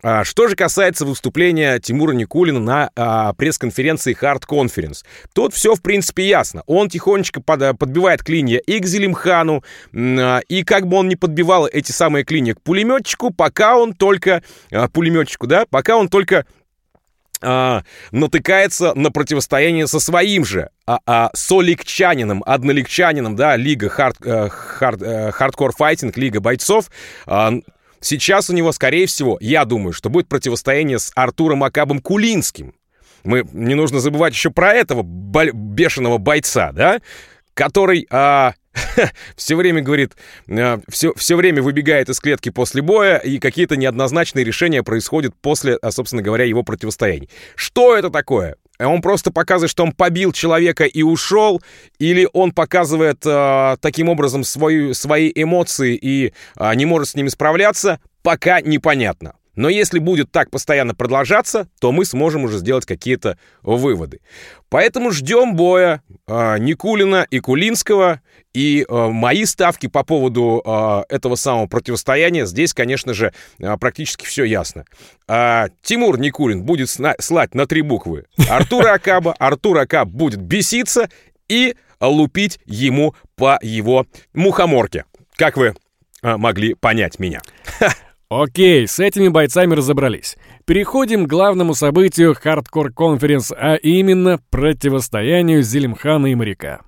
А, 0.06 0.22
что 0.22 0.48
же 0.48 0.54
касается 0.54 1.06
выступления 1.06 1.78
Тимура 1.78 2.12
Никулина 2.12 2.60
на 2.60 2.90
а, 2.94 3.32
пресс-конференции 3.32 4.14
Hard 4.14 4.42
Conference, 4.46 5.02
тут 5.32 5.54
все, 5.54 5.74
в 5.74 5.80
принципе, 5.80 6.28
ясно. 6.28 6.62
Он 6.66 6.90
тихонечко 6.90 7.40
под, 7.40 7.78
подбивает 7.78 8.22
клинья 8.22 8.58
и 8.58 8.80
к 8.80 8.86
Зелимхану, 8.86 9.64
а, 9.94 10.40
и 10.40 10.62
как 10.62 10.86
бы 10.86 10.98
он 10.98 11.08
не 11.08 11.16
подбивал 11.16 11.66
эти 11.66 11.90
самые 11.90 12.26
клинья 12.26 12.54
к 12.54 12.60
пулеметчику, 12.60 13.30
пока 13.30 13.78
он 13.78 13.94
только... 13.94 14.42
А, 14.70 14.88
пулеметчику, 14.88 15.46
да? 15.46 15.64
Пока 15.70 15.96
он 15.96 16.10
только 16.10 16.44
а, 17.40 17.82
натыкается 18.10 18.92
на 18.94 19.10
противостояние 19.10 19.86
со 19.86 20.00
своим 20.00 20.44
же 20.44 20.68
а, 20.86 20.98
а, 21.06 21.30
солигчанином, 21.34 22.42
однолигчанином, 22.44 23.36
да, 23.36 23.56
лига 23.56 23.88
Hard, 23.88 24.16
Hard, 24.20 25.34
Hardcore 25.34 25.72
лига 26.16 26.40
бойцов, 26.40 26.90
а, 27.26 27.54
Сейчас 28.04 28.50
у 28.50 28.52
него, 28.52 28.70
скорее 28.72 29.06
всего, 29.06 29.38
я 29.40 29.64
думаю, 29.64 29.94
что 29.94 30.10
будет 30.10 30.28
противостояние 30.28 30.98
с 30.98 31.10
Артуром 31.14 31.64
ACAB 31.64 31.88
ом 31.88 32.00
Кулинским. 32.00 32.74
Мы, 33.24 33.46
не 33.54 33.74
нужно 33.74 33.98
забывать 33.98 34.34
еще 34.34 34.50
про 34.50 34.74
этого 34.74 35.02
бешеного 35.02 36.18
бойца, 36.18 36.72
да, 36.72 37.00
который 37.54 38.06
а, 38.10 38.52
все 39.36 39.56
время 39.56 39.80
говорит, 39.80 40.12
а, 40.50 40.80
все, 40.86 41.14
все 41.14 41.34
время 41.34 41.62
выбегает 41.62 42.10
из 42.10 42.20
клетки 42.20 42.50
после 42.50 42.82
боя, 42.82 43.16
и 43.16 43.38
какие-то 43.38 43.78
неоднозначные 43.78 44.44
решения 44.44 44.82
происходят 44.82 45.34
после, 45.40 45.76
а, 45.76 45.90
собственно 45.90 46.20
говоря, 46.20 46.44
его 46.44 46.62
противостояний. 46.62 47.30
Что 47.54 47.96
это 47.96 48.10
такое? 48.10 48.56
Он 48.78 49.02
просто 49.02 49.30
показывает, 49.30 49.70
что 49.70 49.84
он 49.84 49.92
побил 49.92 50.32
человека 50.32 50.84
и 50.84 51.02
ушел, 51.02 51.62
или 51.98 52.28
он 52.32 52.52
показывает 52.52 53.24
э, 53.24 53.76
таким 53.80 54.08
образом 54.08 54.42
свою, 54.42 54.94
свои 54.94 55.30
эмоции 55.34 55.96
и 56.00 56.32
э, 56.56 56.74
не 56.74 56.84
может 56.84 57.10
с 57.10 57.14
ними 57.14 57.28
справляться, 57.28 58.00
пока 58.22 58.60
непонятно. 58.60 59.34
Но 59.56 59.68
если 59.68 59.98
будет 59.98 60.30
так 60.32 60.50
постоянно 60.50 60.94
продолжаться, 60.94 61.68
то 61.80 61.92
мы 61.92 62.04
сможем 62.04 62.44
уже 62.44 62.58
сделать 62.58 62.86
какие-то 62.86 63.38
выводы. 63.62 64.20
Поэтому 64.68 65.10
ждем 65.10 65.54
боя 65.54 66.02
э, 66.26 66.58
Никулина 66.58 67.26
и 67.30 67.40
Кулинского. 67.40 68.20
И 68.52 68.86
э, 68.88 69.08
мои 69.08 69.44
ставки 69.44 69.88
по 69.88 70.04
поводу 70.04 70.62
э, 70.64 71.02
этого 71.08 71.34
самого 71.34 71.66
противостояния, 71.66 72.46
здесь, 72.46 72.72
конечно 72.72 73.12
же, 73.12 73.32
э, 73.58 73.76
практически 73.76 74.24
все 74.24 74.44
ясно. 74.44 74.84
Э, 75.28 75.66
Тимур 75.82 76.18
Никулин 76.18 76.62
будет 76.62 76.88
сна- 76.90 77.16
слать 77.18 77.54
на 77.54 77.66
три 77.66 77.82
буквы 77.82 78.26
Артура 78.48 78.94
Акаба, 78.94 79.34
Артур 79.38 79.78
Акаб 79.78 80.08
будет 80.08 80.40
беситься 80.40 81.08
и 81.48 81.74
лупить 82.00 82.60
ему 82.64 83.14
по 83.36 83.58
его 83.60 84.06
мухоморке. 84.34 85.04
Как 85.36 85.56
вы 85.56 85.74
могли 86.22 86.74
понять 86.74 87.18
меня? 87.18 87.42
Окей, 88.42 88.88
с 88.88 88.98
этими 88.98 89.28
бойцами 89.28 89.74
разобрались. 89.74 90.36
Переходим 90.64 91.24
к 91.24 91.30
главному 91.30 91.72
событию 91.72 92.34
Hardcore 92.34 92.88
Conference, 92.92 93.54
а 93.56 93.76
именно 93.76 94.40
противостоянию 94.50 95.62
Зелимхана 95.62 96.26
и 96.26 96.34
моряка. 96.34 96.80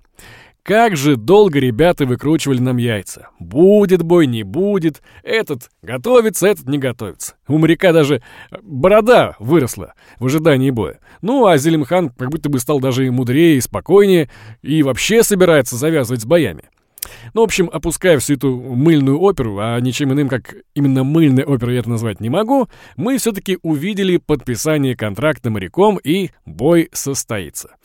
Как 0.65 0.97
же 0.97 1.15
долго 1.15 1.61
ребята 1.61 2.05
выкручивали 2.05 2.59
нам 2.59 2.79
яйца. 2.79 3.29
Будет 3.39 4.03
бой, 4.03 4.27
не 4.27 4.43
будет. 4.43 5.01
Этот 5.23 5.71
готовится, 5.83 6.49
этот 6.49 6.67
не 6.67 6.79
готовится. 6.79 7.37
У 7.47 7.59
моряка 7.59 7.93
даже 7.93 8.25
борода 8.63 9.37
выросла 9.39 9.95
в 10.19 10.27
ожидании 10.27 10.71
боя. 10.71 10.99
Ну, 11.23 11.47
а 11.47 11.59
Зелимхан 11.59 12.11
как 12.11 12.31
будто 12.31 12.49
бы 12.49 12.59
стал 12.59 12.81
даже 12.81 13.09
мудрее, 13.13 13.59
и 13.59 13.61
спокойнее, 13.61 14.29
и 14.63 14.83
вообще 14.83 15.23
собирается 15.23 15.77
завязывать 15.77 16.23
с 16.23 16.27
боями. 16.27 16.65
Ну, 17.35 17.41
в 17.43 17.45
общем, 17.45 17.71
опуская 17.73 18.19
всю 18.19 18.35
эту 18.35 18.57
мыльную 18.57 19.19
оперу, 19.21 19.59
а 19.59 19.79
ничем 19.81 20.13
иным, 20.13 20.29
как 20.29 20.55
именно 20.75 21.05
мыльной 21.05 21.45
оперой 21.45 21.75
я 21.75 21.81
это 21.81 21.91
назвать 21.91 22.21
не 22.21 22.31
могу, 22.31 22.69
мы 22.97 23.19
все-таки 23.19 23.59
увидели 23.63 24.17
подписание 24.17 24.97
контракта 24.97 25.51
моряком 25.51 25.99
и 26.03 26.31
бой 26.45 26.89
состоится. 26.93 27.77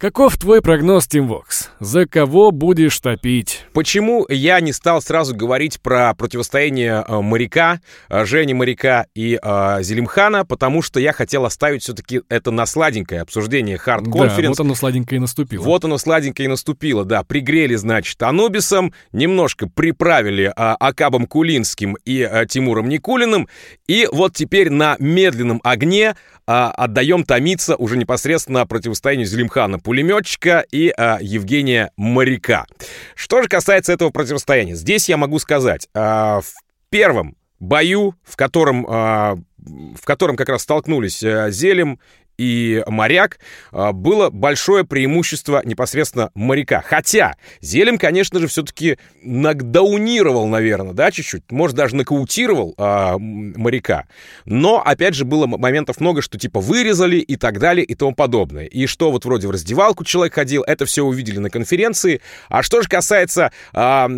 Каков 0.00 0.38
твой 0.38 0.62
прогноз, 0.62 1.06
Тим 1.06 1.28
Вокс? 1.28 1.68
За 1.78 2.06
кого 2.06 2.52
будешь 2.52 2.98
топить? 3.00 3.66
Почему 3.74 4.24
я 4.30 4.58
не 4.60 4.72
стал 4.72 5.02
сразу 5.02 5.36
говорить 5.36 5.78
про 5.82 6.14
противостояние 6.14 7.04
э, 7.06 7.20
моряка, 7.20 7.82
э, 8.08 8.24
Жени 8.24 8.54
моряка 8.54 9.04
и 9.14 9.38
э, 9.42 9.82
Зелимхана? 9.82 10.46
Потому 10.46 10.80
что 10.80 11.00
я 11.00 11.12
хотел 11.12 11.44
оставить 11.44 11.82
все-таки 11.82 12.22
это 12.30 12.50
на 12.50 12.64
сладенькое 12.64 13.20
обсуждение 13.20 13.76
Hard 13.76 14.04
Conference. 14.04 14.42
Да, 14.42 14.48
вот 14.48 14.60
оно 14.60 14.74
сладенькое 14.74 15.18
и 15.18 15.20
наступило. 15.20 15.62
Вот 15.62 15.84
оно 15.84 15.98
сладенькое 15.98 16.46
и 16.46 16.48
наступило, 16.48 17.04
да. 17.04 17.22
Пригрели, 17.22 17.74
значит, 17.74 18.22
Анубисом, 18.22 18.94
немножко 19.12 19.68
приправили 19.68 20.44
э, 20.44 20.52
Акабом 20.56 21.26
Кулинским 21.26 21.98
и 22.06 22.20
э, 22.20 22.46
Тимуром 22.46 22.88
Никулиным, 22.88 23.48
и 23.86 24.08
вот 24.10 24.32
теперь 24.32 24.70
на 24.70 24.96
медленном 24.98 25.60
огне 25.62 26.14
э, 26.46 26.52
отдаем 26.52 27.24
томиться 27.24 27.76
уже 27.76 27.96
непосредственно 27.96 28.66
противостоянию 28.66 29.26
Зелимхана 29.26 29.78
пулеметчика 29.78 30.64
и 30.70 30.92
а, 30.96 31.18
Евгения 31.20 31.90
Моряка. 31.96 32.66
Что 33.14 33.42
же 33.42 33.48
касается 33.48 33.92
этого 33.92 34.10
противостояния, 34.10 34.74
здесь 34.74 35.08
я 35.08 35.16
могу 35.16 35.38
сказать, 35.38 35.88
а, 35.94 36.40
в 36.40 36.52
первом 36.90 37.36
бою, 37.60 38.14
в 38.24 38.36
котором, 38.36 38.86
а, 38.88 39.38
в 39.58 40.04
котором 40.04 40.36
как 40.36 40.48
раз 40.48 40.62
столкнулись 40.62 41.22
а, 41.22 41.50
Зелем 41.50 42.00
и 42.40 42.82
моряк, 42.86 43.38
а, 43.70 43.92
было 43.92 44.30
большое 44.30 44.84
преимущество 44.84 45.60
непосредственно 45.62 46.30
моряка. 46.34 46.82
Хотя 46.82 47.36
Зелем, 47.60 47.98
конечно 47.98 48.40
же, 48.40 48.46
все-таки 48.46 48.96
нокдаунировал, 49.22 50.46
наверное, 50.46 50.94
да, 50.94 51.10
чуть-чуть, 51.10 51.50
может, 51.50 51.76
даже 51.76 51.96
нокаутировал 51.96 52.74
а, 52.78 53.18
моряка. 53.18 54.06
Но, 54.46 54.82
опять 54.82 55.14
же, 55.14 55.26
было 55.26 55.46
моментов 55.46 56.00
много, 56.00 56.22
что 56.22 56.38
типа 56.38 56.60
вырезали 56.60 57.18
и 57.18 57.36
так 57.36 57.58
далее 57.58 57.84
и 57.84 57.94
тому 57.94 58.14
подобное. 58.14 58.64
И 58.64 58.86
что 58.86 59.10
вот 59.10 59.26
вроде 59.26 59.46
в 59.46 59.50
раздевалку 59.50 60.04
человек 60.04 60.32
ходил, 60.32 60.62
это 60.62 60.86
все 60.86 61.04
увидели 61.04 61.38
на 61.38 61.50
конференции. 61.50 62.22
А 62.48 62.62
что 62.62 62.80
же 62.80 62.88
касается... 62.88 63.52
А, 63.74 64.08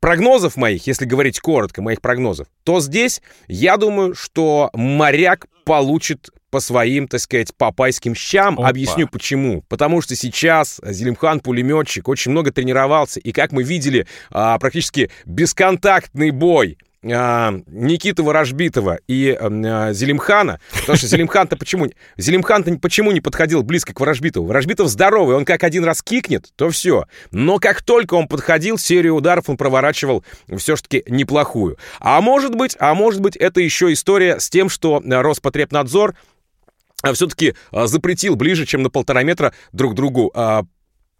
прогнозов 0.00 0.56
моих, 0.56 0.86
если 0.86 1.04
говорить 1.04 1.40
коротко, 1.40 1.82
моих 1.82 2.00
прогнозов, 2.00 2.46
то 2.64 2.80
здесь 2.80 3.20
я 3.48 3.76
думаю, 3.76 4.14
что 4.14 4.70
моряк 4.72 5.46
получит 5.66 6.30
по 6.50 6.60
своим, 6.60 7.08
так 7.08 7.20
сказать, 7.20 7.54
папайским 7.56 8.14
щам. 8.14 8.54
Опа. 8.54 8.68
Объясню 8.68 9.08
почему. 9.08 9.62
Потому 9.68 10.00
что 10.02 10.16
сейчас 10.16 10.80
Зелимхан 10.84 11.40
пулеметчик 11.40 12.08
очень 12.08 12.30
много 12.32 12.52
тренировался, 12.52 13.20
и 13.20 13.32
как 13.32 13.52
мы 13.52 13.62
видели, 13.62 14.06
а, 14.30 14.58
практически 14.58 15.10
бесконтактный 15.24 16.30
бой 16.30 16.78
а, 17.02 17.54
Никиты 17.66 18.22
Ворожбитова 18.22 18.98
и 19.08 19.30
а, 19.30 19.92
Зелимхана, 19.92 20.60
потому 20.80 20.98
что 20.98 21.06
Зелимхан-то 21.06 21.56
почему... 21.56 21.86
Зелимхан-то 22.18 22.76
почему 22.78 23.12
не 23.12 23.20
подходил 23.20 23.62
близко 23.62 23.94
к 23.94 24.00
Ворожбитову? 24.00 24.46
Ворожбитов 24.46 24.88
здоровый, 24.88 25.36
он 25.36 25.44
как 25.44 25.64
один 25.64 25.84
раз 25.84 26.02
кикнет, 26.02 26.48
то 26.56 26.68
все. 26.68 27.06
Но 27.30 27.58
как 27.58 27.82
только 27.82 28.14
он 28.14 28.28
подходил, 28.28 28.76
серию 28.76 29.14
ударов 29.14 29.48
он 29.48 29.56
проворачивал 29.56 30.24
все-таки 30.58 31.02
неплохую. 31.06 31.78
А 32.00 32.20
может 32.20 32.54
быть, 32.54 32.76
а 32.78 32.94
может 32.94 33.20
быть, 33.20 33.36
это 33.36 33.60
еще 33.60 33.92
история 33.92 34.38
с 34.38 34.50
тем, 34.50 34.68
что 34.68 35.02
Роспотребнадзор 35.02 36.14
а, 37.02 37.12
все-таки 37.12 37.54
а, 37.70 37.86
запретил 37.86 38.36
ближе, 38.36 38.66
чем 38.66 38.82
на 38.82 38.90
полтора 38.90 39.22
метра 39.22 39.52
друг 39.72 39.94
другу 39.94 40.30
а, 40.34 40.64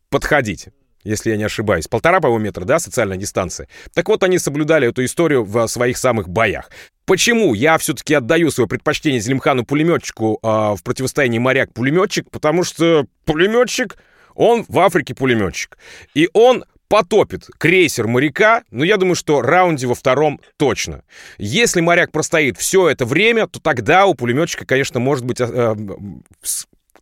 подходить 0.08 0.68
если 1.02 1.30
я 1.30 1.36
не 1.36 1.44
ошибаюсь. 1.44 1.88
Полтора, 1.88 2.20
по-моему, 2.20 2.44
метра, 2.44 2.64
да, 2.64 2.78
социальная 2.78 3.16
дистанция. 3.16 3.68
Так 3.94 4.08
вот, 4.08 4.22
они 4.22 4.38
соблюдали 4.38 4.88
эту 4.88 5.04
историю 5.04 5.44
в 5.44 5.66
своих 5.66 5.96
самых 5.96 6.28
боях. 6.28 6.70
Почему 7.06 7.54
я 7.54 7.78
все-таки 7.78 8.14
отдаю 8.14 8.50
свое 8.50 8.68
предпочтение 8.68 9.20
Зелимхану-пулеметчику 9.20 10.38
э, 10.42 10.46
в 10.76 10.82
противостоянии 10.84 11.38
моряк-пулеметчик? 11.38 12.30
Потому 12.30 12.64
что 12.64 13.06
пулеметчик, 13.24 13.96
он 14.34 14.64
в 14.68 14.78
Африке 14.78 15.14
пулеметчик. 15.14 15.78
И 16.14 16.28
он 16.34 16.64
потопит 16.90 17.46
крейсер 17.56 18.08
моряка, 18.08 18.64
но 18.72 18.84
я 18.84 18.96
думаю, 18.96 19.14
что 19.14 19.40
раунде 19.40 19.86
во 19.86 19.94
втором 19.94 20.40
точно. 20.56 21.04
Если 21.38 21.80
моряк 21.80 22.10
простоит 22.10 22.58
все 22.58 22.88
это 22.88 23.06
время, 23.06 23.46
то 23.46 23.60
тогда 23.60 24.06
у 24.06 24.14
пулеметчика, 24.14 24.66
конечно, 24.66 24.98
может 24.98 25.24
быть... 25.24 25.40
Э, 25.40 25.76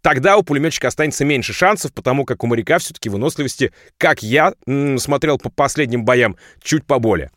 тогда 0.02 0.36
у 0.36 0.42
пулеметчика 0.42 0.88
останется 0.88 1.24
меньше 1.24 1.54
шансов, 1.54 1.94
потому 1.94 2.26
как 2.26 2.44
у 2.44 2.46
моряка 2.46 2.78
все-таки 2.78 3.08
выносливости, 3.08 3.72
как 3.96 4.22
я 4.22 4.52
смотрел 4.98 5.38
по 5.38 5.48
последним 5.48 6.04
боям, 6.04 6.36
чуть 6.62 6.84
поболее. 6.84 7.30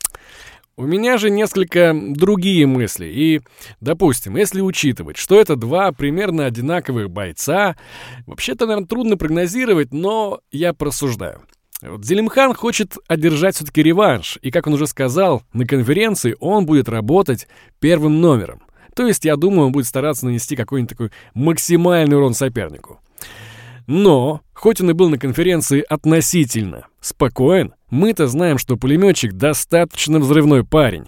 У 0.76 0.84
меня 0.84 1.18
же 1.18 1.30
несколько 1.30 1.94
другие 1.96 2.66
мысли. 2.66 3.06
И, 3.06 3.42
допустим, 3.80 4.36
если 4.36 4.60
учитывать, 4.60 5.16
что 5.16 5.40
это 5.40 5.56
два 5.56 5.94
примерно 5.94 6.48
одинаковых 6.48 7.10
бойца, 7.10 7.78
вообще-то, 8.26 8.66
наверное, 8.66 8.88
трудно 8.88 9.16
прогнозировать, 9.16 9.94
но 9.94 10.42
я 10.52 10.74
просуждаю. 10.74 11.42
Вот 11.82 12.06
Зелимхан 12.06 12.54
хочет 12.54 12.98
одержать 13.08 13.56
все-таки 13.56 13.82
реванш, 13.82 14.38
и, 14.42 14.52
как 14.52 14.68
он 14.68 14.74
уже 14.74 14.86
сказал, 14.86 15.42
на 15.52 15.66
конференции 15.66 16.36
он 16.40 16.66
будет 16.66 16.88
работать 16.88 17.48
первым 17.80 18.22
номером. 18.22 18.62
То 18.96 19.08
есть, 19.08 19.26
я 19.26 19.36
думаю, 19.36 19.68
он 19.68 19.72
будет 19.72 19.88
стараться 19.88 20.26
нанести 20.26 20.56
какой-нибудь 20.56 20.90
такой 20.90 21.12
максимальный 21.34 22.18
урон 22.18 22.34
сопернику. 22.34 23.00
Но, 23.88 24.42
хоть 24.54 24.80
он 24.80 24.92
и 24.92 24.94
был 24.94 25.10
на 25.10 25.18
конференции 25.18 25.84
относительно 25.88 26.86
спокоен, 27.00 27.74
мы-то 27.90 28.28
знаем, 28.28 28.58
что 28.58 28.78
пулеметчик 28.78 29.34
достаточно 29.34 30.20
взрывной 30.20 30.64
парень. 30.64 31.08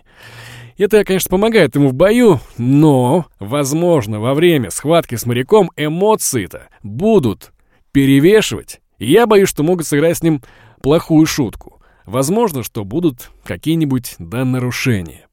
Это, 0.77 1.03
конечно, 1.05 1.29
помогает 1.29 1.75
ему 1.75 1.89
в 1.89 1.93
бою, 1.93 2.39
но, 2.57 3.27
возможно, 3.39 4.19
во 4.19 4.33
время 4.33 4.71
схватки 4.71 5.15
с 5.15 5.25
моряком 5.25 5.69
эмоции-то 5.77 6.67
будут 6.81 7.51
перевешивать, 7.91 8.81
я 9.05 9.27
боюсь, 9.27 9.49
что 9.49 9.63
могут 9.63 9.87
сыграть 9.87 10.17
с 10.17 10.23
ним 10.23 10.41
плохую 10.81 11.25
шутку. 11.25 11.81
Возможно, 12.05 12.63
что 12.63 12.83
будут 12.83 13.31
какие-нибудь 13.43 14.15
да 14.19 14.43
нарушения. 14.43 15.27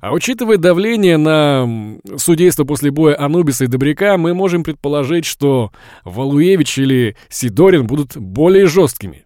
А 0.00 0.12
учитывая 0.12 0.58
давление 0.58 1.16
на 1.16 1.98
судейство 2.18 2.64
после 2.64 2.90
боя 2.90 3.18
Анубиса 3.18 3.64
и 3.64 3.68
Добряка, 3.68 4.18
мы 4.18 4.34
можем 4.34 4.62
предположить, 4.62 5.24
что 5.24 5.72
Валуевич 6.04 6.78
или 6.78 7.16
Сидорин 7.30 7.86
будут 7.86 8.16
более 8.16 8.66
жесткими. 8.66 9.24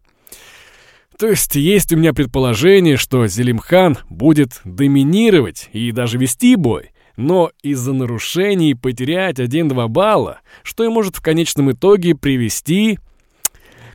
То 1.19 1.27
есть 1.27 1.57
есть 1.57 1.93
у 1.93 1.97
меня 1.97 2.15
предположение, 2.15 2.97
что 2.97 3.27
Зелимхан 3.27 3.99
будет 4.09 4.61
доминировать 4.65 5.69
и 5.73 5.91
даже 5.91 6.17
вести 6.17 6.55
бой, 6.55 6.93
но 7.17 7.51
из-за 7.61 7.93
нарушений 7.93 8.77
потерять 8.77 9.41
1-2 9.41 9.89
балла, 9.89 10.39
что 10.63 10.85
и 10.85 10.89
может 10.89 11.17
в 11.17 11.21
конечном 11.21 11.73
итоге 11.73 12.15
привести 12.15 13.01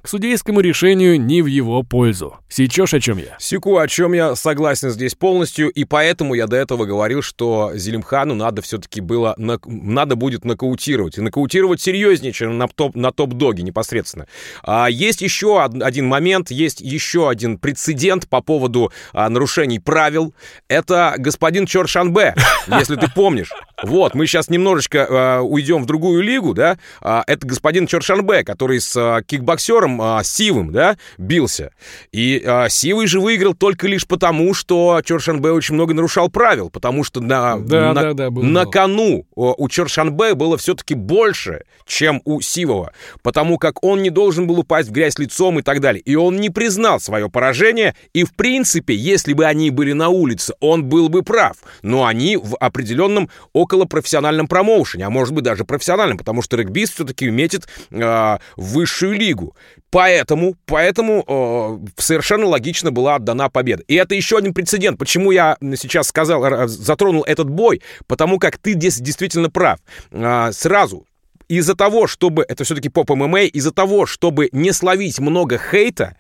к 0.04 0.10
судейскому 0.10 0.60
решению 0.60 1.20
не 1.20 1.42
в 1.42 1.46
его 1.46 1.82
пользу. 1.82 2.36
Сечешь, 2.50 2.94
о 2.94 3.00
чем 3.00 3.18
я? 3.18 3.38
Секу, 3.40 3.78
о 3.78 3.88
чем 3.88 4.12
я 4.12 4.36
согласен 4.36 4.90
здесь 4.90 5.16
полностью, 5.16 5.70
и 5.70 5.86
поэтому 5.86 6.34
я 6.34 6.46
до 6.46 6.58
этого 6.58 6.84
говорил, 6.84 7.22
что 7.22 7.72
Зелимхану 7.74 8.36
надо 8.36 8.62
все-таки 8.62 9.00
было, 9.00 9.34
на, 9.38 9.60
надо 9.66 10.18
будет 10.18 10.44
нокаутировать, 10.44 11.18
и 11.18 11.22
нокаутировать 11.22 11.80
серьезнее, 11.80 12.34
чем 12.34 12.58
на, 12.58 12.68
топ, 12.68 12.96
на 12.96 13.14
топ-доге 13.14 13.64
непосредственно. 13.64 14.28
А, 14.62 14.90
есть 14.90 15.22
еще 15.22 15.64
один 15.64 16.08
момент, 16.08 16.52
есть 16.52 16.82
еще 16.82 17.30
один 17.30 17.58
прецедент 17.58 18.28
по 18.28 18.42
поводу 18.42 18.92
а, 19.14 19.30
нарушений 19.30 19.80
правил. 19.80 20.36
Это 20.68 21.16
господин 21.18 21.66
Чоршанбе, 21.66 22.36
если 22.68 22.98
ты 22.98 23.08
помнишь. 23.10 23.52
Вот, 23.82 24.16
мы 24.16 24.28
сейчас 24.28 24.50
немножечко 24.50 24.98
э, 24.98 25.40
уйдем 25.40 25.84
в 25.84 25.86
другую 25.86 26.24
лигу, 26.24 26.54
да. 26.54 26.78
Э, 27.02 27.22
это 27.28 27.48
господин 27.48 27.88
Чоршанбе, 27.88 28.44
который 28.44 28.80
с 28.80 28.96
э, 28.96 29.24
кикбоксером 29.26 29.93
э, 30.02 30.24
Сивым, 30.24 30.72
да, 30.72 30.98
бился. 31.18 31.72
И 32.12 32.42
э, 32.44 32.70
Сивый 32.70 33.08
же 33.08 33.20
выиграл 33.20 33.54
только 33.54 33.88
лишь 33.88 34.08
потому, 34.08 34.54
что 34.54 35.02
Чоршанбе 35.04 35.52
очень 35.52 35.76
много 35.76 35.94
нарушал 35.94 36.30
правил, 36.30 36.70
потому 36.70 37.04
что 37.04 37.22
на, 37.22 37.58
да, 37.58 37.94
на, 37.94 38.02
да, 38.02 38.14
да, 38.14 38.32
был, 38.32 38.44
на 38.44 38.66
кону 38.66 39.26
у 39.36 39.70
Чоршанбе 39.70 40.34
было 40.34 40.58
все-таки 40.58 40.96
больше, 40.96 41.64
чем 41.86 42.22
у 42.26 42.42
Сивого, 42.42 42.94
потому 43.22 43.58
как 43.58 43.84
он 43.84 44.02
не 44.02 44.10
должен 44.10 44.48
был 44.48 44.60
упасть 44.60 44.90
в 44.90 44.92
грязь 44.92 45.18
лицом 45.20 45.60
и 45.60 45.62
так 45.62 45.82
далее. 45.82 46.02
И 46.02 46.16
он 46.16 46.38
не 46.38 46.50
признал 46.50 47.00
свое 47.00 47.30
поражение, 47.30 47.96
и 48.14 48.24
в 48.24 48.34
принципе, 48.34 48.96
если 48.96 49.34
бы 49.34 49.46
они 49.46 49.70
были 49.70 49.94
на 49.94 50.10
улице, 50.10 50.54
он 50.60 50.86
был 50.86 51.10
бы 51.10 51.24
прав. 51.24 51.58
Но 51.82 52.06
они 52.06 52.38
в 52.38 52.56
определенном 52.56 53.30
около 53.52 53.74
около 53.74 53.86
профессиональном 53.86 54.48
промоушене, 54.48 55.06
а 55.06 55.10
может 55.10 55.34
быть 55.34 55.44
даже 55.44 55.66
профессиональном, 55.66 56.18
потому 56.18 56.42
что 56.42 56.58
регбист 56.58 56.94
все-таки 56.94 57.30
метит 57.30 57.68
э, 57.92 58.38
высшую 58.56 59.14
лигу. 59.14 59.56
Поэтому, 59.94 60.56
поэтому 60.66 61.24
э, 61.28 62.02
совершенно 62.02 62.48
логично 62.48 62.92
была 62.92 63.16
отдана 63.18 63.48
победа. 63.50 63.84
И 63.88 63.94
это 63.94 64.16
еще 64.16 64.40
один 64.40 64.56
прецедент. 64.56 64.98
Почему 64.98 65.30
я 65.30 65.56
сейчас 65.62 66.08
сказал, 66.08 66.68
затронул 66.68 67.24
этот 67.24 67.48
бой? 67.48 67.84
Потому 68.08 68.40
как 68.40 68.58
ты 68.58 68.74
здесь 68.74 68.98
действительно 68.98 69.52
прав. 69.52 69.78
Э, 70.10 70.52
сразу 70.52 71.06
из-за 71.48 71.76
того, 71.76 72.08
чтобы, 72.08 72.44
это 72.48 72.64
все-таки 72.64 72.90
поп-ММА, 72.90 73.44
из-за 73.44 73.72
того, 73.72 74.08
чтобы 74.08 74.50
не 74.52 74.72
словить 74.72 75.20
много 75.20 75.60
хейта, 75.60 76.18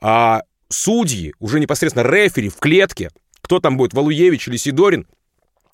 а, 0.00 0.42
судьи, 0.68 1.34
уже 1.40 1.58
непосредственно 1.58 2.04
рефери 2.04 2.48
в 2.48 2.56
клетке, 2.56 3.10
кто 3.40 3.58
там 3.58 3.76
будет, 3.76 3.94
Валуевич 3.94 4.46
или 4.46 4.56
Сидорин, 4.56 5.08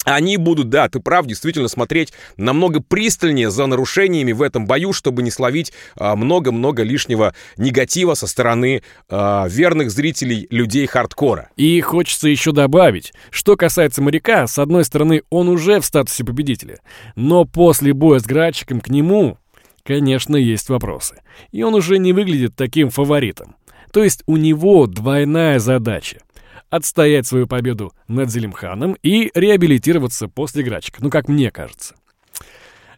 они 0.04 0.36
будут, 0.36 0.68
да, 0.68 0.88
ты 0.88 1.00
прав, 1.00 1.26
действительно 1.26 1.68
смотреть 1.68 2.12
намного 2.36 2.80
пристальнее 2.80 3.50
за 3.50 3.66
нарушениями 3.66 4.32
в 4.32 4.42
этом 4.42 4.66
бою, 4.66 4.92
чтобы 4.92 5.22
не 5.22 5.30
словить 5.30 5.72
а, 5.96 6.14
много-много 6.16 6.82
а, 6.82 6.84
лишнего 6.84 7.34
негатива 7.56 8.14
со 8.14 8.26
стороны 8.26 8.82
а, 9.08 9.46
верных 9.48 9.90
зрителей 9.90 10.46
людей 10.50 10.86
хардкора. 10.86 11.50
И 11.56 11.80
хочется 11.80 12.28
еще 12.28 12.52
добавить, 12.52 13.12
что 13.30 13.56
касается 13.56 14.02
моряка, 14.02 14.46
с 14.46 14.58
одной 14.58 14.84
стороны, 14.84 15.22
он 15.30 15.48
уже 15.48 15.80
в 15.80 15.86
статусе 15.86 16.24
победителя, 16.24 16.78
но 17.16 17.44
после 17.44 17.92
боя 17.92 18.18
с 18.18 18.24
Грачиком 18.24 18.80
к 18.80 18.88
нему, 18.88 19.38
конечно, 19.82 20.36
есть 20.36 20.68
вопросы. 20.68 21.22
И 21.50 21.62
он 21.62 21.74
уже 21.74 21.98
не 21.98 22.12
выглядит 22.12 22.54
таким 22.56 22.90
фаворитом. 22.90 23.56
То 23.92 24.02
есть 24.02 24.22
у 24.26 24.36
него 24.36 24.86
двойная 24.86 25.58
задача— 25.58 26.18
отстоять 26.74 27.26
свою 27.26 27.46
победу 27.46 27.92
над 28.08 28.30
Зелимханом 28.30 28.96
и 29.02 29.30
реабилитироваться 29.34 30.26
после 30.26 30.64
Грачика, 30.64 31.00
ну, 31.00 31.08
как 31.08 31.28
мне 31.28 31.50
кажется. 31.50 31.94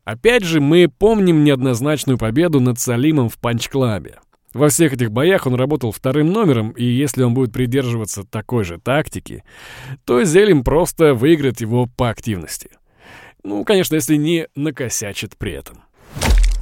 Опять 0.04 0.44
же, 0.44 0.60
мы 0.60 0.88
помним 0.88 1.44
неоднозначную 1.44 2.16
победу 2.16 2.60
над 2.60 2.78
Салимом 2.78 3.28
в 3.28 3.38
Punch 3.38 3.76
Club 3.76 4.05
е. 4.05 4.20
Во 4.54 4.70
всех 4.70 4.94
этих 4.94 5.10
боях 5.10 5.46
он 5.46 5.56
работал 5.56 5.92
вторым 5.92 6.32
номером, 6.32 6.70
и 6.70 6.84
если 6.84 7.22
он 7.22 7.34
будет 7.34 7.52
придерживаться 7.52 8.24
такой 8.24 8.64
же 8.64 8.78
тактики, 8.78 9.44
то 10.06 10.24
Зелим 10.24 10.64
просто 10.64 11.12
выиграет 11.12 11.60
его 11.60 11.86
по 11.86 12.08
активности. 12.08 12.70
Ну, 13.42 13.64
конечно, 13.64 13.96
если 13.96 14.16
не 14.16 14.48
накосячит 14.54 15.36
при 15.36 15.52
этом. 15.52 15.82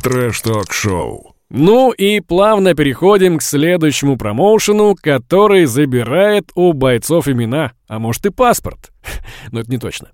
Трэш-ток-шоу. 0.03 1.34
Ну 1.51 1.93
и 1.93 2.21
плавно 2.21 2.75
переходим 2.75 3.39
к 3.39 3.43
следующему 3.43 4.17
промоушену, 4.17 4.97
который 5.01 5.67
забирает 5.67 6.51
у 6.55 6.73
бойцов 6.73 7.29
имена, 7.29 7.73
а 7.87 7.99
может 7.99 8.25
и 8.27 8.31
паспорт. 8.31 8.91
Но 9.53 9.61
это 9.61 9.71
не 9.71 9.79
точно. 9.79 10.09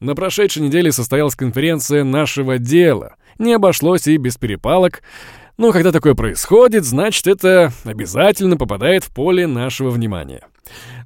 На 0.00 0.14
прошедшей 0.14 0.62
неделе 0.62 0.92
состоялась 0.92 1.36
конференция 1.36 2.04
нашего 2.04 2.58
дела. 2.58 3.14
Не 3.38 3.54
обошлось 3.54 4.06
и 4.06 4.16
без 4.18 4.36
перепалок. 4.36 5.02
Но 5.56 5.72
когда 5.72 5.90
такое 5.90 6.14
происходит, 6.14 6.84
значит, 6.84 7.26
это 7.26 7.72
обязательно 7.84 8.56
попадает 8.56 9.04
в 9.04 9.12
поле 9.12 9.46
нашего 9.46 9.90
внимания. 9.90 10.42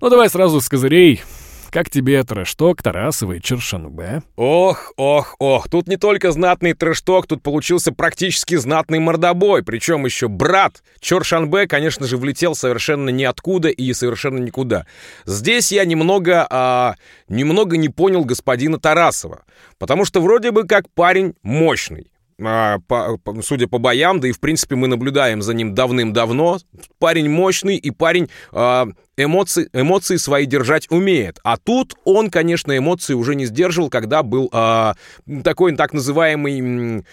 Ну 0.00 0.10
давай 0.10 0.28
сразу 0.28 0.60
с 0.60 0.68
козырей. 0.68 1.22
Как 1.70 1.90
тебе 1.90 2.22
трэшток 2.24 2.82
Тарасова 2.82 3.34
и 3.34 3.40
Чершанбе? 3.42 4.22
Ох, 4.36 4.92
ох, 4.96 5.36
ох, 5.38 5.68
тут 5.68 5.86
не 5.86 5.96
только 5.96 6.32
знатный 6.32 6.72
трэшток, 6.72 7.26
тут 7.26 7.42
получился 7.42 7.92
практически 7.92 8.54
знатный 8.54 8.98
мордобой, 8.98 9.62
причем 9.62 10.06
еще 10.06 10.28
брат. 10.28 10.82
Чоршанбе, 11.00 11.66
конечно 11.66 12.06
же, 12.06 12.16
влетел 12.16 12.54
совершенно 12.54 13.10
ниоткуда 13.10 13.68
и 13.68 13.92
совершенно 13.92 14.38
никуда. 14.38 14.86
Здесь 15.26 15.70
я 15.70 15.84
немного, 15.84 16.46
а, 16.50 16.94
немного 17.28 17.76
не 17.76 17.90
понял 17.90 18.24
господина 18.24 18.78
Тарасова, 18.78 19.44
потому 19.78 20.04
что 20.06 20.20
вроде 20.22 20.52
бы 20.52 20.66
как 20.66 20.88
парень 20.94 21.34
мощный. 21.42 22.10
А, 22.40 22.78
по, 22.86 23.18
судя 23.42 23.66
по 23.66 23.78
боям, 23.78 24.20
да 24.20 24.28
и 24.28 24.32
в 24.32 24.38
принципе 24.38 24.76
мы 24.76 24.86
наблюдаем 24.86 25.42
за 25.42 25.54
ним 25.54 25.74
давным-давно. 25.74 26.58
Парень 26.98 27.28
мощный 27.28 27.76
и 27.76 27.90
парень 27.90 28.30
а, 28.52 28.88
эмоции, 29.18 29.68
эмоции 29.72 30.16
свои 30.16 30.46
держать 30.46 30.90
умеет. 30.90 31.38
А 31.42 31.56
тут 31.56 31.94
он, 32.04 32.30
конечно, 32.30 32.76
эмоции 32.76 33.14
уже 33.14 33.34
не 33.34 33.46
сдерживал, 33.46 33.90
когда 33.90 34.22
был 34.22 34.48
а, 34.52 34.94
такой 35.42 35.76
так 35.76 35.92
называемый 35.92 37.04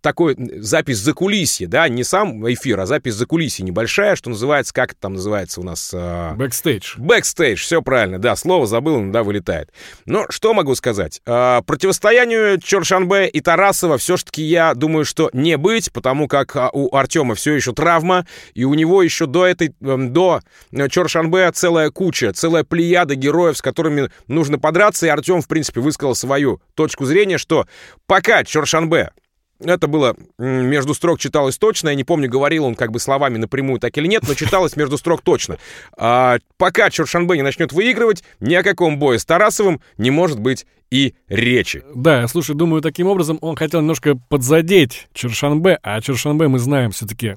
такой 0.00 0.36
запись 0.60 0.98
закулисья, 0.98 1.66
да, 1.66 1.88
не 1.88 2.04
сам 2.04 2.48
эфир, 2.52 2.78
а 2.78 2.86
запись 2.86 3.14
закулисья 3.14 3.64
небольшая, 3.64 4.14
что 4.14 4.30
называется, 4.30 4.72
как 4.72 4.92
это 4.92 5.00
там 5.00 5.14
называется 5.14 5.60
у 5.60 5.64
нас? 5.64 5.92
Backstage. 6.36 6.94
Backstage, 6.98 7.60
все 7.60 7.82
правильно, 7.82 8.20
да, 8.20 8.36
слово 8.36 8.68
забыл, 8.68 9.02
да, 9.10 9.24
вылетает. 9.24 9.72
Но 10.06 10.26
что 10.30 10.54
могу 10.54 10.76
сказать? 10.76 11.20
А, 11.26 11.62
противостоянию 11.62 12.60
Чоршанбе 12.60 13.28
и 13.28 13.40
Тарасова 13.40 13.98
все-таки 13.98 14.42
я 14.42 14.74
думаю, 14.74 15.04
что 15.04 15.28
не 15.32 15.56
быть, 15.56 15.92
потому 15.92 16.28
как 16.28 16.54
а, 16.54 16.70
у 16.72 16.94
Артема 16.94 17.34
все 17.34 17.54
еще 17.54 17.72
травма, 17.72 18.26
и 18.54 18.64
у 18.64 18.74
него 18.74 19.02
еще 19.02 19.26
до 19.26 19.44
этой, 19.44 19.74
до 19.80 20.40
Чоршанбе 20.88 21.11
Шанбе 21.12 21.50
целая 21.52 21.90
куча, 21.90 22.32
целая 22.32 22.64
плеяда 22.64 23.14
героев, 23.14 23.58
с 23.58 23.62
которыми 23.62 24.10
нужно 24.28 24.58
подраться, 24.58 25.06
и 25.06 25.10
Артем, 25.10 25.42
в 25.42 25.48
принципе, 25.48 25.80
высказал 25.80 26.14
свою 26.14 26.62
точку 26.74 27.04
зрения, 27.04 27.36
что 27.36 27.66
пока 28.06 28.44
Чоршанбе 28.44 29.12
это 29.60 29.86
было 29.86 30.16
между 30.38 30.94
строк 30.94 31.20
читалось 31.20 31.58
точно. 31.58 31.90
Я 31.90 31.94
не 31.94 32.02
помню, 32.02 32.28
говорил 32.28 32.64
он 32.64 32.74
как 32.74 32.90
бы 32.90 32.98
словами 32.98 33.36
напрямую 33.36 33.78
так 33.78 33.96
или 33.98 34.06
нет, 34.06 34.24
но 34.26 34.34
читалось 34.34 34.74
между 34.74 34.98
строк 34.98 35.20
точно. 35.22 35.58
А, 35.96 36.38
пока 36.56 36.90
Чоршанбе 36.90 37.36
не 37.36 37.42
начнет 37.42 37.72
выигрывать, 37.72 38.24
ни 38.40 38.54
о 38.54 38.62
каком 38.62 38.98
бое 38.98 39.18
с 39.18 39.24
Тарасовым 39.24 39.80
не 39.98 40.10
может 40.10 40.40
быть 40.40 40.66
и 40.90 41.14
речи. 41.28 41.84
Да, 41.94 42.26
слушай, 42.26 42.56
думаю, 42.56 42.82
таким 42.82 43.06
образом 43.06 43.38
он 43.40 43.54
хотел 43.54 43.80
немножко 43.80 44.16
подзадеть 44.28 45.08
Чоршанбе, 45.12 45.78
а 45.82 46.00
Чоршанбе 46.00 46.48
мы 46.48 46.58
знаем 46.58 46.90
все-таки 46.90 47.36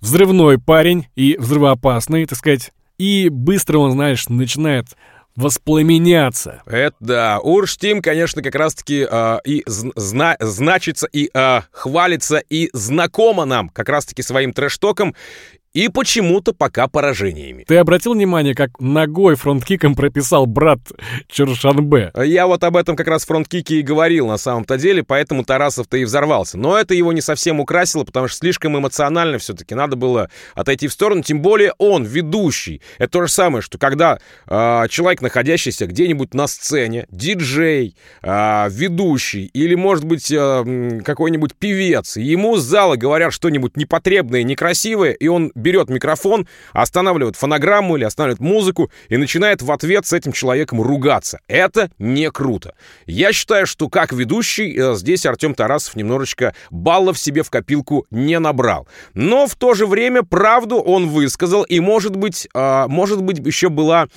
взрывной 0.00 0.58
парень 0.58 1.06
и 1.14 1.36
взрывоопасный, 1.38 2.26
так 2.26 2.38
сказать, 2.38 2.72
и 3.02 3.28
быстро 3.30 3.78
он, 3.78 3.92
знаешь, 3.92 4.28
начинает 4.28 4.86
воспламеняться. 5.34 6.62
Это 6.66 6.94
да. 7.00 7.38
Урштим, 7.40 8.00
конечно, 8.00 8.42
как 8.42 8.54
раз-таки 8.54 9.04
э, 9.10 9.38
и 9.44 9.64
зна 9.66 10.36
значится, 10.38 11.08
и 11.10 11.28
э, 11.34 11.60
хвалится, 11.72 12.38
и 12.48 12.70
знакомо 12.72 13.44
нам 13.44 13.70
как 13.70 13.88
раз-таки 13.88 14.22
своим 14.22 14.52
трэштоком 14.52 15.16
и 15.74 15.88
почему-то 15.88 16.52
пока 16.52 16.86
поражениями. 16.86 17.64
Ты 17.66 17.76
обратил 17.76 18.12
внимание, 18.12 18.54
как 18.54 18.78
ногой 18.78 19.36
фронткиком 19.36 19.94
прописал 19.94 20.46
брат 20.46 20.80
Чершанбе? 21.28 22.12
Я 22.24 22.46
вот 22.46 22.62
об 22.64 22.76
этом 22.76 22.94
как 22.94 23.08
раз 23.08 23.24
фронткике 23.24 23.76
и 23.76 23.82
говорил 23.82 24.26
на 24.26 24.36
самом-то 24.36 24.76
деле, 24.76 25.02
поэтому 25.02 25.44
Тарасов-то 25.44 25.96
и 25.96 26.04
взорвался. 26.04 26.58
Но 26.58 26.78
это 26.78 26.94
его 26.94 27.12
не 27.12 27.20
совсем 27.20 27.60
украсило, 27.60 28.04
потому 28.04 28.28
что 28.28 28.38
слишком 28.38 28.76
эмоционально 28.76 29.38
все-таки 29.38 29.74
надо 29.74 29.96
было 29.96 30.28
отойти 30.54 30.88
в 30.88 30.92
сторону, 30.92 31.22
тем 31.22 31.40
более 31.40 31.72
он 31.78 32.04
ведущий. 32.04 32.82
Это 32.98 33.12
то 33.12 33.26
же 33.26 33.32
самое, 33.32 33.62
что 33.62 33.78
когда 33.78 34.18
э, 34.46 34.84
человек, 34.90 35.22
находящийся 35.22 35.86
где-нибудь 35.86 36.34
на 36.34 36.46
сцене, 36.48 37.06
диджей, 37.10 37.96
э, 38.22 38.68
ведущий 38.70 39.46
или, 39.46 39.74
может 39.74 40.04
быть, 40.04 40.30
э, 40.30 41.00
какой-нибудь 41.04 41.54
певец, 41.54 42.16
ему 42.16 42.56
с 42.56 42.62
зала 42.62 42.96
говорят 42.96 43.32
что-нибудь 43.32 43.76
непотребное, 43.76 44.42
некрасивое, 44.42 45.12
и 45.12 45.28
он 45.28 45.50
берет 45.62 45.88
микрофон, 45.88 46.46
останавливает 46.72 47.36
фонограмму 47.36 47.96
или 47.96 48.04
останавливает 48.04 48.40
музыку 48.40 48.90
и 49.08 49.16
начинает 49.16 49.62
в 49.62 49.72
ответ 49.72 50.06
с 50.06 50.12
этим 50.12 50.32
человеком 50.32 50.82
ругаться. 50.82 51.40
Это 51.48 51.90
не 51.98 52.30
круто. 52.30 52.74
Я 53.06 53.32
считаю, 53.32 53.66
что 53.66 53.88
как 53.88 54.12
ведущий 54.12 54.76
э, 54.76 54.94
здесь 54.96 55.24
Артем 55.24 55.54
Тарасов 55.54 55.96
немножечко 55.96 56.54
баллов 56.70 57.18
себе 57.18 57.42
в 57.42 57.50
копилку 57.50 58.06
не 58.10 58.38
набрал. 58.38 58.86
Но 59.14 59.46
в 59.46 59.54
то 59.54 59.74
же 59.74 59.86
время 59.86 60.22
правду 60.22 60.76
он 60.76 61.08
высказал, 61.08 61.62
и, 61.62 61.80
может 61.80 62.16
быть, 62.16 62.48
э, 62.52 62.84
может 62.88 63.22
быть, 63.22 63.38
еще 63.38 63.68
была 63.68 64.02
а, 64.02 64.08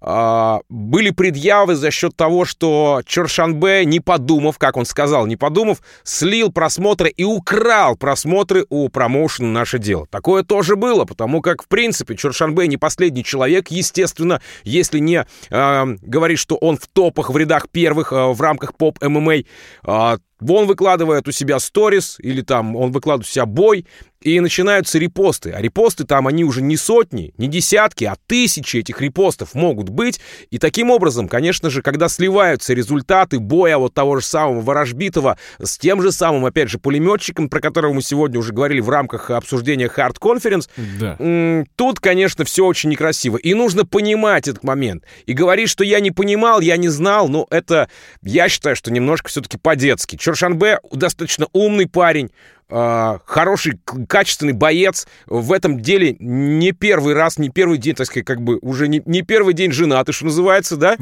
были 0.00 1.10
предъявы 1.10 1.74
за 1.74 1.90
счет 1.90 2.16
того, 2.16 2.44
что 2.44 3.02
Чоршанбе, 3.04 3.84
не 3.84 4.00
подумав, 4.00 4.58
как 4.58 4.76
он 4.76 4.84
сказал, 4.84 5.26
не 5.26 5.36
подумав, 5.36 5.78
слил 6.04 6.52
просмотры 6.52 7.08
и 7.10 7.24
украл 7.24 7.96
просмотры 7.96 8.64
у 8.68 8.88
промоушена 8.88 9.48
«Наше 9.48 9.78
дело». 9.78 10.06
Такое 10.10 10.42
тоже 10.42 10.76
было, 10.76 11.04
потому 11.04 11.40
как, 11.40 11.62
в 11.62 11.68
принципе, 11.68 12.16
Чоршанбе 12.16 12.68
не 12.68 12.76
последний 12.76 13.24
человек, 13.24 13.68
естественно, 13.70 14.40
если 14.64 14.98
не 14.98 15.26
э, 15.50 15.96
говорить, 16.02 16.38
что 16.38 16.56
он 16.56 16.76
в 16.76 16.86
топах, 16.86 17.30
в 17.30 17.36
рядах 17.36 17.68
первых 17.68 18.12
э, 18.12 18.32
в 18.32 18.40
рамках 18.40 18.74
поп-ММА, 18.74 19.34
э, 19.34 20.18
он 20.46 20.66
выкладывает 20.66 21.26
у 21.28 21.32
себя 21.32 21.58
сторис, 21.58 22.16
или 22.20 22.42
там 22.42 22.76
он 22.76 22.92
выкладывает 22.92 23.28
у 23.28 23.32
себя 23.32 23.46
бой, 23.46 23.86
и 24.20 24.40
начинаются 24.40 24.98
репосты. 24.98 25.52
А 25.52 25.60
репосты 25.60 26.04
там, 26.04 26.26
они 26.26 26.44
уже 26.44 26.60
не 26.60 26.76
сотни, 26.76 27.32
не 27.38 27.46
десятки, 27.46 28.04
а 28.04 28.16
тысячи 28.26 28.78
этих 28.78 29.00
репостов 29.00 29.54
могут 29.54 29.88
быть. 29.88 30.20
И 30.50 30.58
таким 30.58 30.90
образом, 30.90 31.28
конечно 31.28 31.70
же, 31.70 31.82
когда 31.82 32.08
сливаются 32.08 32.74
результаты 32.74 33.38
боя 33.38 33.78
вот 33.78 33.94
того 33.94 34.18
же 34.18 34.26
самого 34.26 34.60
Ворожбитова 34.60 35.38
с 35.60 35.78
тем 35.78 36.02
же 36.02 36.10
самым, 36.10 36.46
опять 36.46 36.68
же, 36.68 36.78
пулеметчиком, 36.78 37.48
про 37.48 37.60
которого 37.60 37.92
мы 37.92 38.02
сегодня 38.02 38.38
уже 38.38 38.52
говорили 38.52 38.80
в 38.80 38.90
рамках 38.90 39.30
обсуждения 39.30 39.86
Hard 39.86 40.18
Conference, 40.20 40.68
да. 40.98 41.64
тут, 41.76 42.00
конечно, 42.00 42.44
все 42.44 42.64
очень 42.64 42.90
некрасиво. 42.90 43.36
И 43.36 43.54
нужно 43.54 43.84
понимать 43.84 44.48
этот 44.48 44.64
момент. 44.64 45.04
И 45.26 45.32
говорить, 45.32 45.70
что 45.70 45.84
я 45.84 46.00
не 46.00 46.10
понимал, 46.10 46.60
я 46.60 46.76
не 46.76 46.88
знал, 46.88 47.28
ну, 47.28 47.46
это, 47.50 47.88
я 48.22 48.48
считаю, 48.48 48.74
что 48.74 48.92
немножко 48.92 49.28
все-таки 49.28 49.58
по-детски. 49.58 50.16
Чоршанбе 50.28 50.78
достаточно 50.92 51.46
умный 51.54 51.88
парень, 51.88 52.30
э, 52.68 53.18
хороший, 53.24 53.80
качественный 54.06 54.52
боец. 54.52 55.06
В 55.26 55.52
этом 55.52 55.80
деле 55.80 56.16
не 56.18 56.72
первый 56.72 57.14
раз, 57.14 57.38
не 57.38 57.48
первый 57.48 57.78
день, 57.78 57.94
так 57.94 58.06
сказать, 58.06 58.26
как 58.26 58.42
бы 58.42 58.58
уже 58.60 58.88
не, 58.88 59.00
не 59.06 59.22
первый 59.22 59.54
день 59.54 59.72
женатый, 59.72 60.12
что 60.12 60.26
называется, 60.26 60.76
да? 60.76 60.98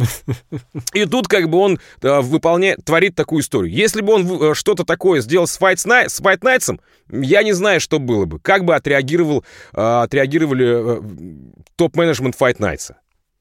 И 0.95 1.07
тут 1.07 1.27
как 1.27 1.49
бы 1.49 1.59
он 1.59 1.81
э, 2.03 2.21
выполняет, 2.21 2.85
творит 2.85 3.17
такую 3.17 3.41
историю. 3.43 3.73
Если 3.73 4.01
бы 4.01 4.13
он 4.13 4.51
э, 4.51 4.55
что-то 4.55 4.85
такое 4.85 5.21
сделал 5.21 5.49
с 5.49 5.59
Fight, 5.59 5.85
Night, 5.85 6.09
с 6.09 6.21
Fight 6.21 6.43
Nights, 6.43 6.79
я 7.11 7.43
не 7.43 7.53
знаю, 7.53 7.81
что 7.81 7.99
было 7.99 8.27
бы. 8.27 8.39
Как 8.39 8.65
бы 8.65 8.77
отреагировал, 8.77 9.45
э, 9.73 9.81
отреагировали 9.81 10.67
э, 10.69 11.03
топ-менеджмент 11.75 12.37
Fight 12.39 12.59
Nights. 12.59 12.93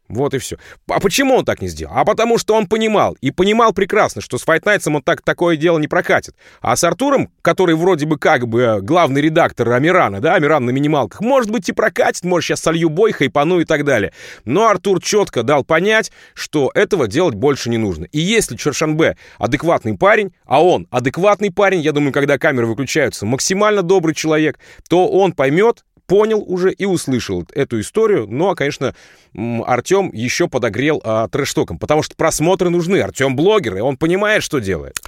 Вот 0.08 0.36
и 0.36 0.38
все. 0.38 0.58
А 0.88 1.00
почему 1.00 1.36
он 1.36 1.46
так 1.46 1.62
не 1.62 1.68
сделал? 1.68 1.94
А 1.96 2.06
потому 2.06 2.38
что 2.38 2.54
он 2.54 2.68
понимал, 2.68 3.18
и 3.22 3.32
понимал 3.32 3.74
прекрасно, 3.74 4.22
что 4.22 4.38
с 4.38 4.46
Nights 4.46 4.84
он 4.86 5.02
так 5.02 5.22
такое 5.22 5.58
дело 5.58 5.80
не 5.80 5.88
прокатит. 5.88 6.36
А 6.62 6.76
с 6.76 6.84
Артуром, 6.84 7.32
который 7.42 7.76
вроде 7.76 8.06
бы 8.06 8.20
как 8.20 8.48
бы 8.48 8.62
э, 8.62 8.82
главный 8.82 9.22
редактор 9.22 9.72
Амирана, 9.72 10.22
да, 10.22 10.36
Амиран 10.36 10.66
на 10.66 10.70
минималках, 10.70 11.22
может 11.22 11.50
быть 11.50 11.70
и 11.70 11.74
прокатит, 11.74 12.24
может 12.24 12.48
сейчас 12.48 12.62
солью 12.62 12.90
бой, 12.90 13.14
хайпану 13.14 13.60
и 13.60 13.66
так 13.66 13.84
далее. 13.84 14.14
Но 14.46 14.68
Артур 14.68 15.02
четко 15.02 15.42
дал 15.42 15.64
понять, 15.64 16.12
что 16.36 16.72
этого 16.76 17.08
делать 17.08 17.34
больше 17.34 17.72
не 17.72 17.78
нужно. 17.78 18.06
И 18.12 18.20
если 18.20 18.56
Чершанбе 18.56 19.18
адекватный 19.40 19.98
парень, 19.98 20.34
а 20.46 20.64
он 20.64 20.88
адекватный 20.92 21.52
парень, 21.52 21.82
я 21.82 21.92
думаю, 21.92 22.14
когда 22.14 22.38
камеры 22.38 22.68
выключаются, 22.68 23.26
максимально 23.26 23.82
добрый 23.82 24.14
человек, 24.14 24.60
то 24.88 25.08
он 25.08 25.32
поймет, 25.32 25.84
понял 26.08 26.44
уже 26.46 26.72
и 26.72 26.86
услышал 26.86 27.46
эту 27.54 27.80
историю. 27.80 28.28
Ну, 28.30 28.50
а, 28.50 28.56
конечно, 28.56 28.96
Артем 29.34 30.12
еще 30.14 30.48
подогрел 30.48 31.02
а, 31.04 31.28
trash 31.28 31.48
talk 31.48 31.65
ом, 31.65 31.78
потому 31.80 32.04
что 32.04 32.16
просмотры 32.16 32.70
нужны. 32.70 32.98
Артем 33.02 33.36
блогер, 33.36 33.78
и 33.78 33.82
он 33.82 33.98
понимает, 33.98 34.44
что 34.44 34.60
делает. 34.60 35.00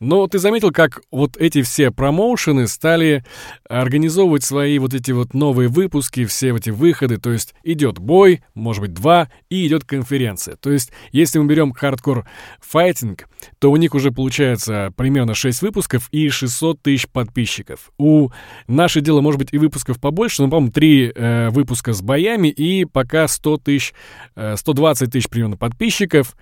Но 0.00 0.26
ты 0.26 0.38
заметил, 0.38 0.70
как 0.70 1.02
вот 1.10 1.36
эти 1.36 1.62
все 1.62 1.90
промоушены 1.90 2.66
стали 2.66 3.24
организовывать 3.68 4.44
свои 4.44 4.78
вот 4.78 4.94
эти 4.94 5.12
вот 5.12 5.34
новые 5.34 5.68
выпуски, 5.68 6.24
все 6.24 6.54
эти 6.54 6.70
выходы. 6.70 7.18
То 7.18 7.32
есть 7.32 7.54
идет 7.62 7.98
бой, 7.98 8.42
может 8.54 8.80
быть, 8.82 8.94
два, 8.94 9.30
и 9.48 9.66
идет 9.66 9.84
конференция. 9.84 10.56
То 10.56 10.70
есть, 10.70 10.90
если 11.12 11.38
мы 11.38 11.46
берем 11.46 11.72
Hardcore 11.72 12.26
Fighting, 12.60 13.28
то 13.58 13.70
у 13.70 13.76
них 13.76 13.94
уже 13.94 14.10
получается 14.10 14.92
примерно 14.96 15.34
6 15.34 15.62
выпусков 15.62 16.08
и 16.10 16.28
600 16.28 16.82
тысяч 16.82 17.08
подписчиков. 17.08 17.92
У 17.98 18.30
«Наше 18.66 19.00
дело» 19.00 19.20
может 19.20 19.38
быть 19.38 19.48
и 19.52 19.58
выпусков 19.58 20.00
побольше, 20.00 20.42
но, 20.42 20.48
по-моему, 20.48 20.72
3 20.72 21.12
э, 21.14 21.48
выпуска 21.50 21.92
с 21.92 22.02
боями 22.02 22.48
и 22.48 22.84
пока 22.84 23.28
100 23.28 23.58
тысяч, 23.58 23.94
э, 24.36 24.56
120 24.56 25.10
тысяч 25.10 25.28
примерно 25.28 25.56
подписчиков. 25.56 26.36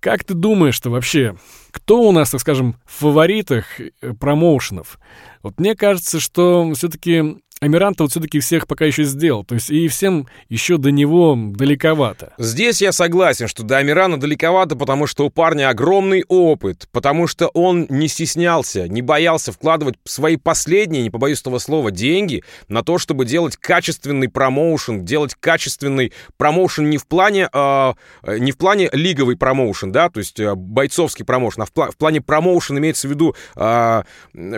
Как 0.00 0.24
ты 0.24 0.34
думаешь-то 0.34 0.90
вообще, 0.90 1.36
кто 1.70 2.02
у 2.02 2.12
нас, 2.12 2.30
так 2.30 2.40
скажем, 2.40 2.76
в 2.84 3.00
фаворитах 3.00 3.80
э, 3.80 4.12
промоушенов? 4.18 4.98
Вот 5.42 5.58
мне 5.58 5.74
кажется, 5.74 6.20
что 6.20 6.72
все-таки 6.74 7.38
Амиранта 7.58 8.02
вот 8.02 8.10
все-таки 8.10 8.38
всех 8.38 8.66
пока 8.66 8.84
еще 8.84 9.04
сделал, 9.04 9.42
то 9.42 9.54
есть 9.54 9.70
и 9.70 9.88
всем 9.88 10.28
еще 10.50 10.76
до 10.76 10.90
него 10.90 11.34
далековато. 11.36 12.34
Здесь 12.36 12.82
я 12.82 12.92
согласен, 12.92 13.48
что 13.48 13.62
до 13.62 13.78
Амирана 13.78 14.20
далековато, 14.20 14.76
потому 14.76 15.06
что 15.06 15.24
у 15.24 15.30
парня 15.30 15.70
огромный 15.70 16.22
опыт, 16.28 16.86
потому 16.92 17.26
что 17.26 17.48
он 17.48 17.86
не 17.88 18.08
стеснялся, 18.08 18.86
не 18.88 19.00
боялся 19.00 19.52
вкладывать 19.52 19.94
свои 20.04 20.36
последние, 20.36 21.02
не 21.02 21.08
побоюсь 21.08 21.40
этого 21.40 21.58
слова, 21.58 21.90
деньги 21.90 22.44
на 22.68 22.82
то, 22.82 22.98
чтобы 22.98 23.24
делать 23.24 23.56
качественный 23.56 24.28
промоушен, 24.28 25.06
делать 25.06 25.34
качественный 25.34 26.12
промоушен 26.36 26.90
не 26.90 26.98
в 26.98 27.06
плане, 27.06 27.48
э, 27.50 27.94
не 28.38 28.52
в 28.52 28.58
плане 28.58 28.90
лиговый 28.92 29.38
промоушен, 29.38 29.92
да, 29.92 30.10
то 30.10 30.18
есть 30.18 30.38
э, 30.38 30.54
бойцовский 30.54 31.24
промоушен, 31.24 31.62
а 31.62 31.64
в, 31.64 31.72
пла- 31.72 31.90
в 31.90 31.96
плане 31.96 32.20
промоушен 32.20 32.76
имеется 32.76 33.08
в 33.08 33.10
виду 33.12 33.34
э, 33.56 34.02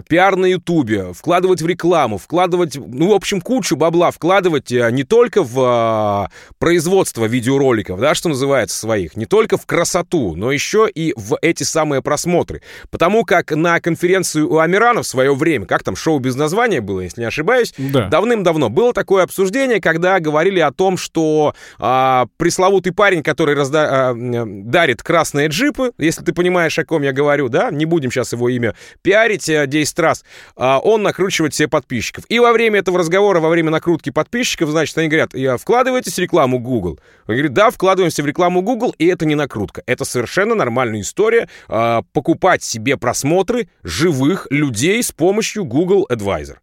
пиар 0.09 0.35
на 0.35 0.47
ютубе, 0.47 1.13
вкладывать 1.13 1.63
в 1.63 1.67
рекламу, 1.69 2.19
вкладывать 2.19 2.77
ну, 2.91 3.11
в 3.11 3.13
общем, 3.13 3.41
кучу 3.41 3.77
бабла 3.77 4.11
вкладывать 4.11 4.73
э, 4.73 4.91
не 4.91 5.05
только 5.05 5.43
в 5.43 5.59
а, 5.59 6.31
производство 6.59 7.27
видеороликов, 7.27 8.01
да, 8.01 8.15
что 8.15 8.29
называется, 8.29 8.79
своих, 8.79 9.17
не 9.17 9.27
только 9.27 9.57
в 9.57 9.67
красоту, 9.67 10.35
но 10.35 10.51
еще 10.51 10.89
и 10.93 11.13
в 11.17 11.39
эти 11.43 11.63
самые 11.63 12.03
просмотры. 12.03 12.63
Потому 12.91 13.25
как 13.25 13.53
на 13.53 13.81
конференцию 13.81 14.51
у 14.51 14.59
Амирана 14.59 15.03
в 15.03 15.07
свое 15.07 15.35
время, 15.35 15.67
как 15.67 15.83
там 15.83 15.97
шоу 15.97 16.19
без 16.19 16.35
названия 16.35 16.81
было, 16.81 17.01
если 17.01 17.21
не 17.21 17.27
ошибаюсь, 17.27 17.75
да. 17.77 18.09
давным-давно 18.09 18.69
было 18.69 18.93
такое 18.93 19.25
обсуждение, 19.25 19.81
когда 19.81 20.19
говорили 20.21 20.61
о 20.61 20.73
том, 20.73 20.97
что 20.97 21.55
а, 21.79 22.27
пресловутый 22.37 22.93
парень, 22.93 23.23
который 23.23 23.55
разда- 23.55 23.89
а, 23.91 24.15
дарит 24.15 25.03
красные 25.03 25.49
джипы, 25.49 25.93
если 25.99 26.25
ты 26.25 26.33
понимаешь, 26.33 26.79
о 26.79 26.85
ком 26.85 27.03
я 27.03 27.13
говорю, 27.13 27.49
да, 27.49 27.71
не 27.71 27.85
будем 27.85 28.11
сейчас 28.11 28.33
его 28.33 28.49
имя 28.49 28.75
пиарить 29.03 29.47
10 29.47 29.99
раз, 29.99 30.25
а, 30.57 30.79
он 30.79 31.03
накручивает 31.03 31.55
себе 31.55 31.69
подписчиков. 31.69 32.25
И 32.29 32.39
во 32.39 32.53
время 32.53 32.78
этого 32.79 32.99
разговора, 32.99 33.41
во 33.41 33.49
время 33.49 33.71
накрутки 33.71 34.11
подписчиков, 34.11 34.71
значит, 34.71 34.97
они 34.99 35.09
говорят, 35.09 35.35
я 35.35 35.57
вкладываетесь 35.57 36.15
в 36.15 36.19
рекламу 36.19 36.59
Google? 36.59 36.99
Он 37.27 37.35
говорит, 37.35 37.53
да, 37.53 37.71
вкладываемся 37.71 38.23
в 38.23 38.27
рекламу 38.27 38.63
Google, 38.63 38.95
и 38.99 39.07
это 39.07 39.27
не 39.27 39.35
накрутка. 39.35 39.83
Это 39.87 40.05
совершенно 40.05 40.55
нормальная 40.55 41.01
история 41.01 41.49
э, 41.69 42.03
покупать 42.13 42.63
себе 42.63 42.97
просмотры 42.97 43.69
живых 43.83 44.47
людей 44.51 45.03
с 45.03 45.13
помощью 45.13 45.65
Google 45.65 46.07
Advisor. 46.11 46.57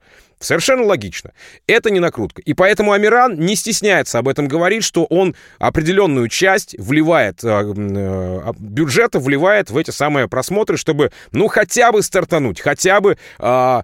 Совершенно 0.45 0.83
логично. 0.83 1.31
Это 1.65 1.89
не 1.89 1.99
накрутка. 1.99 2.41
И 2.41 2.53
поэтому 2.53 2.91
Амиран 2.91 3.39
не 3.39 3.55
стесняется 3.55 4.19
об 4.19 4.27
этом 4.27 4.47
говорить, 4.47 4.83
что 4.83 5.05
он 5.05 5.35
определенную 5.57 6.27
часть 6.27 6.75
вливает, 6.77 7.43
э, 7.43 7.47
э, 7.47 8.53
бюджета 8.59 9.19
вливает 9.19 9.71
в 9.71 9.77
эти 9.77 9.89
самые 9.89 10.27
просмотры, 10.27 10.77
чтобы, 10.77 11.11
ну, 11.31 11.47
хотя 11.47 11.91
бы 11.91 12.03
стартануть, 12.03 12.61
хотя 12.61 13.01
бы, 13.01 13.17
э, 13.39 13.81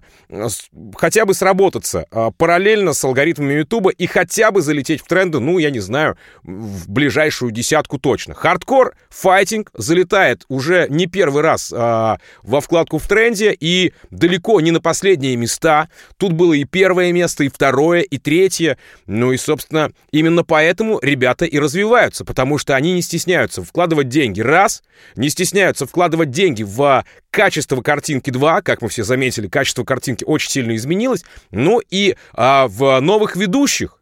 хотя 0.96 1.26
бы 1.26 1.34
сработаться 1.34 2.06
э, 2.10 2.30
параллельно 2.36 2.92
с 2.92 3.02
алгоритмами 3.04 3.54
Ютуба 3.54 3.90
и 3.90 4.06
хотя 4.06 4.52
бы 4.52 4.62
залететь 4.62 5.00
в 5.02 5.08
тренды, 5.08 5.40
ну, 5.40 5.58
я 5.58 5.70
не 5.70 5.80
знаю, 5.80 6.16
в 6.44 6.88
ближайшую 6.88 7.50
десятку 7.50 7.98
точно. 7.98 8.34
Хардкор, 8.34 8.94
файтинг 9.10 9.70
залетает 9.74 10.44
уже 10.48 10.86
не 10.88 11.06
первый 11.06 11.42
раз 11.42 11.72
э, 11.72 11.76
во 11.76 12.60
вкладку 12.60 12.98
в 12.98 13.08
тренде 13.08 13.52
и 13.58 13.92
далеко 14.12 14.60
не 14.60 14.70
на 14.70 14.80
последние 14.80 15.34
места. 15.34 15.88
Тут 16.18 16.32
было 16.32 16.51
и 16.52 16.64
первое 16.64 17.12
место, 17.12 17.44
и 17.44 17.48
второе, 17.48 18.02
и 18.02 18.18
третье. 18.18 18.78
Ну 19.06 19.32
и, 19.32 19.36
собственно, 19.36 19.92
именно 20.10 20.44
поэтому 20.44 20.98
ребята 21.00 21.44
и 21.44 21.58
развиваются, 21.58 22.24
потому 22.24 22.58
что 22.58 22.74
они 22.74 22.94
не 22.94 23.02
стесняются 23.02 23.62
вкладывать 23.62 24.08
деньги. 24.08 24.40
Раз, 24.40 24.82
не 25.16 25.28
стесняются 25.28 25.86
вкладывать 25.86 26.30
деньги 26.30 26.62
в 26.62 27.04
качество 27.30 27.80
картинки 27.82 28.30
2, 28.30 28.62
как 28.62 28.82
мы 28.82 28.88
все 28.88 29.04
заметили, 29.04 29.48
качество 29.48 29.84
картинки 29.84 30.24
очень 30.24 30.50
сильно 30.50 30.76
изменилось. 30.76 31.24
Ну 31.50 31.80
и 31.90 32.16
а, 32.34 32.68
в 32.68 33.00
новых 33.00 33.36
ведущих, 33.36 33.98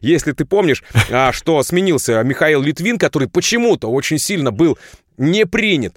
если 0.00 0.32
ты 0.32 0.44
помнишь, 0.44 0.84
а, 1.10 1.32
что 1.32 1.62
сменился 1.62 2.22
Михаил 2.22 2.62
Литвин, 2.62 2.98
который 2.98 3.28
почему-то 3.28 3.90
очень 3.90 4.18
сильно 4.18 4.50
был 4.50 4.78
не 5.16 5.46
принят 5.46 5.96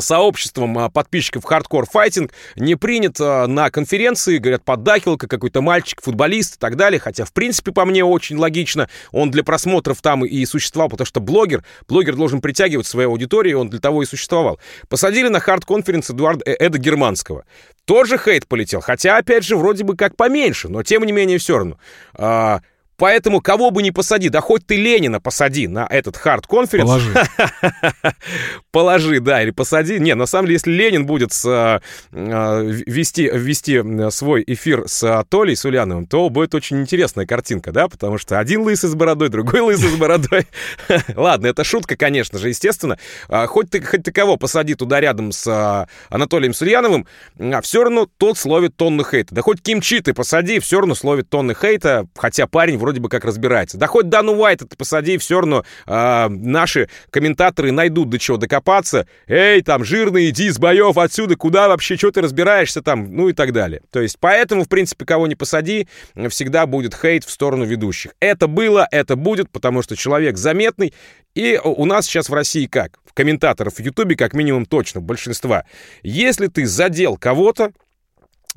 сообществом 0.00 0.78
э, 0.78 0.90
подписчиков 0.90 1.44
Hardcore 1.44 1.86
Fighting 1.86 2.32
не 2.56 2.74
принят 2.74 3.18
э, 3.18 3.46
на 3.46 3.70
конференции, 3.70 4.38
говорят, 4.38 4.62
поддакивалка, 4.64 5.26
какой-то 5.26 5.62
мальчик, 5.62 6.02
футболист 6.02 6.56
и 6.56 6.58
так 6.58 6.76
далее, 6.76 7.00
хотя, 7.00 7.24
в 7.24 7.32
принципе, 7.32 7.72
по 7.72 7.84
мне 7.84 8.04
очень 8.04 8.36
логично, 8.36 8.88
он 9.10 9.30
для 9.30 9.42
просмотров 9.42 10.02
там 10.02 10.24
и 10.24 10.44
существовал, 10.44 10.90
потому 10.90 11.06
что 11.06 11.20
блогер, 11.20 11.64
блогер 11.88 12.16
должен 12.16 12.40
притягивать 12.40 12.86
свою 12.86 13.10
аудиторию, 13.10 13.58
он 13.58 13.70
для 13.70 13.80
того 13.80 14.02
и 14.02 14.06
существовал. 14.06 14.58
Посадили 14.88 15.28
на 15.28 15.40
hard 15.40 15.60
conference 15.60 16.10
Эдуарда 16.10 16.44
Эда 16.44 16.78
Германского. 16.78 17.44
Тоже 17.86 18.18
хейт 18.18 18.46
полетел, 18.46 18.80
хотя, 18.80 19.16
опять 19.16 19.44
же, 19.44 19.56
вроде 19.56 19.84
бы 19.84 19.96
как 19.96 20.16
поменьше, 20.16 20.68
но 20.68 20.82
тем 20.82 21.04
не 21.04 21.12
менее 21.12 21.38
все 21.38 21.56
равно. 21.56 21.78
А, 23.00 23.10
Поэтому 23.10 23.40
кого 23.40 23.70
бы 23.70 23.82
ни 23.82 23.90
посади, 23.90 24.28
да 24.28 24.40
хоть 24.40 24.66
ты 24.66 24.76
Ленина 24.76 25.20
посади 25.20 25.66
на 25.66 25.86
этот 25.90 26.16
hard 26.16 26.35
conference. 26.35 26.86
Положи. 26.86 27.14
Положи, 28.70 29.20
да, 29.20 29.42
или 29.42 29.50
посади. 29.50 29.98
Не, 29.98 30.14
на 30.14 30.26
самом 30.26 30.46
деле, 30.46 30.54
если 30.54 30.70
Ленин 30.70 31.06
будет 31.06 31.32
с, 31.32 31.44
а, 31.46 31.80
вести, 32.62 33.28
вести 33.32 34.10
свой 34.10 34.44
эфир 34.46 34.84
с 34.86 35.24
Толей, 35.28 35.56
с 35.56 35.64
Ульяновым, 35.64 36.06
то 36.06 36.28
будет 36.28 36.54
очень 36.54 36.80
интересная 36.80 37.26
картинка, 37.26 37.72
да, 37.72 37.88
потому 37.88 38.16
что 38.16 38.38
один 38.38 38.62
лысый 38.62 38.88
с 38.88 38.94
бородой, 38.94 39.28
другой 39.28 39.60
лысый 39.60 39.90
с 39.90 39.96
бородой. 39.96 40.46
Ладно, 41.16 41.48
это 41.48 41.64
шутка, 41.64 41.96
конечно 41.96 42.38
же, 42.38 42.48
естественно. 42.48 42.96
А, 43.28 43.46
хоть 43.46 43.70
ты, 43.70 43.82
хоть 43.82 44.04
ты 44.04 44.12
кого 44.12 44.36
посади 44.36 44.74
туда 44.74 45.00
рядом 45.00 45.32
с 45.32 45.46
а, 45.48 45.88
Анатолием 46.10 46.54
Сульяновым, 46.54 47.06
все 47.62 47.82
равно 47.82 48.08
тот 48.18 48.38
словит 48.38 48.76
тонны 48.76 49.04
хейта. 49.04 49.34
Да 49.34 49.42
хоть 49.42 49.62
Кимчи 49.62 50.00
ты 50.00 50.14
посади, 50.14 50.60
все 50.60 50.78
равно 50.78 50.94
словит 50.94 51.28
тонны 51.28 51.54
хейта, 51.54 52.06
хотя 52.16 52.46
парень 52.46 52.78
вроде 52.78 52.89
вроде 52.90 53.00
бы 53.00 53.08
как 53.08 53.24
разбирается. 53.24 53.78
Да 53.78 53.86
хоть 53.86 54.08
Дану 54.08 54.32
Уайт 54.32 54.62
это 54.62 54.76
посади, 54.76 55.16
все 55.18 55.40
равно 55.40 55.64
э, 55.86 56.28
наши 56.28 56.88
комментаторы 57.10 57.70
найдут 57.70 58.10
до 58.10 58.18
чего 58.18 58.36
докопаться. 58.36 59.06
Эй, 59.28 59.62
там, 59.62 59.84
жирный, 59.84 60.28
иди 60.30 60.50
с 60.50 60.58
боев 60.58 60.98
отсюда, 60.98 61.36
куда 61.36 61.68
вообще, 61.68 61.96
что 61.96 62.10
ты 62.10 62.20
разбираешься 62.20 62.82
там, 62.82 63.14
ну 63.14 63.28
и 63.28 63.32
так 63.32 63.52
далее. 63.52 63.82
То 63.92 64.00
есть 64.00 64.16
поэтому, 64.18 64.64
в 64.64 64.68
принципе, 64.68 65.04
кого 65.04 65.28
не 65.28 65.36
посади, 65.36 65.86
всегда 66.30 66.66
будет 66.66 66.96
хейт 67.00 67.22
в 67.24 67.30
сторону 67.30 67.64
ведущих. 67.64 68.10
Это 68.18 68.48
было, 68.48 68.88
это 68.90 69.14
будет, 69.14 69.48
потому 69.50 69.82
что 69.82 69.94
человек 69.94 70.36
заметный. 70.36 70.92
И 71.36 71.60
у 71.62 71.84
нас 71.84 72.06
сейчас 72.06 72.28
в 72.28 72.34
России 72.34 72.66
как? 72.66 72.98
В 73.06 73.14
комментаторов 73.14 73.74
в 73.74 73.80
Ютубе 73.80 74.16
как 74.16 74.34
минимум 74.34 74.66
точно, 74.66 75.00
большинства. 75.00 75.64
Если 76.02 76.48
ты 76.48 76.66
задел 76.66 77.16
кого-то, 77.16 77.70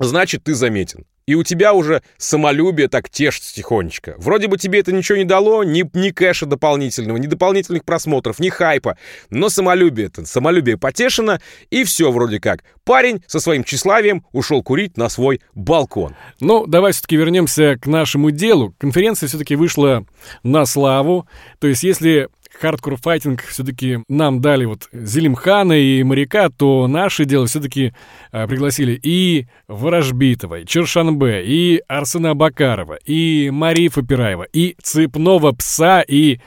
значит, 0.00 0.42
ты 0.42 0.54
заметен 0.54 1.04
и 1.26 1.34
у 1.34 1.42
тебя 1.42 1.72
уже 1.72 2.02
самолюбие 2.18 2.88
так 2.88 3.08
тешится 3.08 3.54
тихонечко. 3.54 4.14
Вроде 4.18 4.48
бы 4.48 4.58
тебе 4.58 4.80
это 4.80 4.92
ничего 4.92 5.18
не 5.18 5.24
дало, 5.24 5.64
ни, 5.64 5.88
ни 5.96 6.10
кэша 6.10 6.46
дополнительного, 6.46 7.16
ни 7.16 7.26
дополнительных 7.26 7.84
просмотров, 7.84 8.38
ни 8.38 8.48
хайпа, 8.48 8.98
но 9.30 9.48
самолюбие 9.48 10.08
это, 10.08 10.26
самолюбие 10.26 10.76
потешено, 10.76 11.40
и 11.70 11.84
все 11.84 12.10
вроде 12.10 12.40
как. 12.40 12.64
Парень 12.84 13.22
со 13.26 13.40
своим 13.40 13.64
тщеславием 13.64 14.24
ушел 14.32 14.62
курить 14.62 14.96
на 14.96 15.08
свой 15.08 15.40
балкон. 15.54 16.14
Ну, 16.40 16.66
давай 16.66 16.92
все-таки 16.92 17.16
вернемся 17.16 17.78
к 17.80 17.86
нашему 17.86 18.30
делу. 18.30 18.74
Конференция 18.78 19.28
все-таки 19.28 19.56
вышла 19.56 20.04
на 20.42 20.66
славу. 20.66 21.26
То 21.60 21.66
есть, 21.66 21.82
если 21.82 22.28
Hardcore 22.60 22.96
Fighting 22.96 23.42
все-таки 23.42 24.00
нам 24.08 24.40
дали 24.40 24.64
вот 24.64 24.88
Зелимхана 24.92 25.72
и 25.72 26.02
Моряка, 26.02 26.48
то 26.50 26.86
наше 26.86 27.24
дело 27.24 27.46
все-таки 27.46 27.92
э, 28.32 28.46
пригласили 28.46 28.98
и 29.02 29.46
Ворожбитова, 29.68 30.60
и 30.60 30.66
Чершанбе, 30.66 31.44
и 31.44 31.82
Арсена 31.88 32.34
Бакарова, 32.34 32.98
и 33.04 33.50
Марифа 33.52 34.02
Пираева, 34.02 34.46
и 34.52 34.76
Цепного 34.82 35.52
Пса, 35.52 36.02
и 36.06 36.40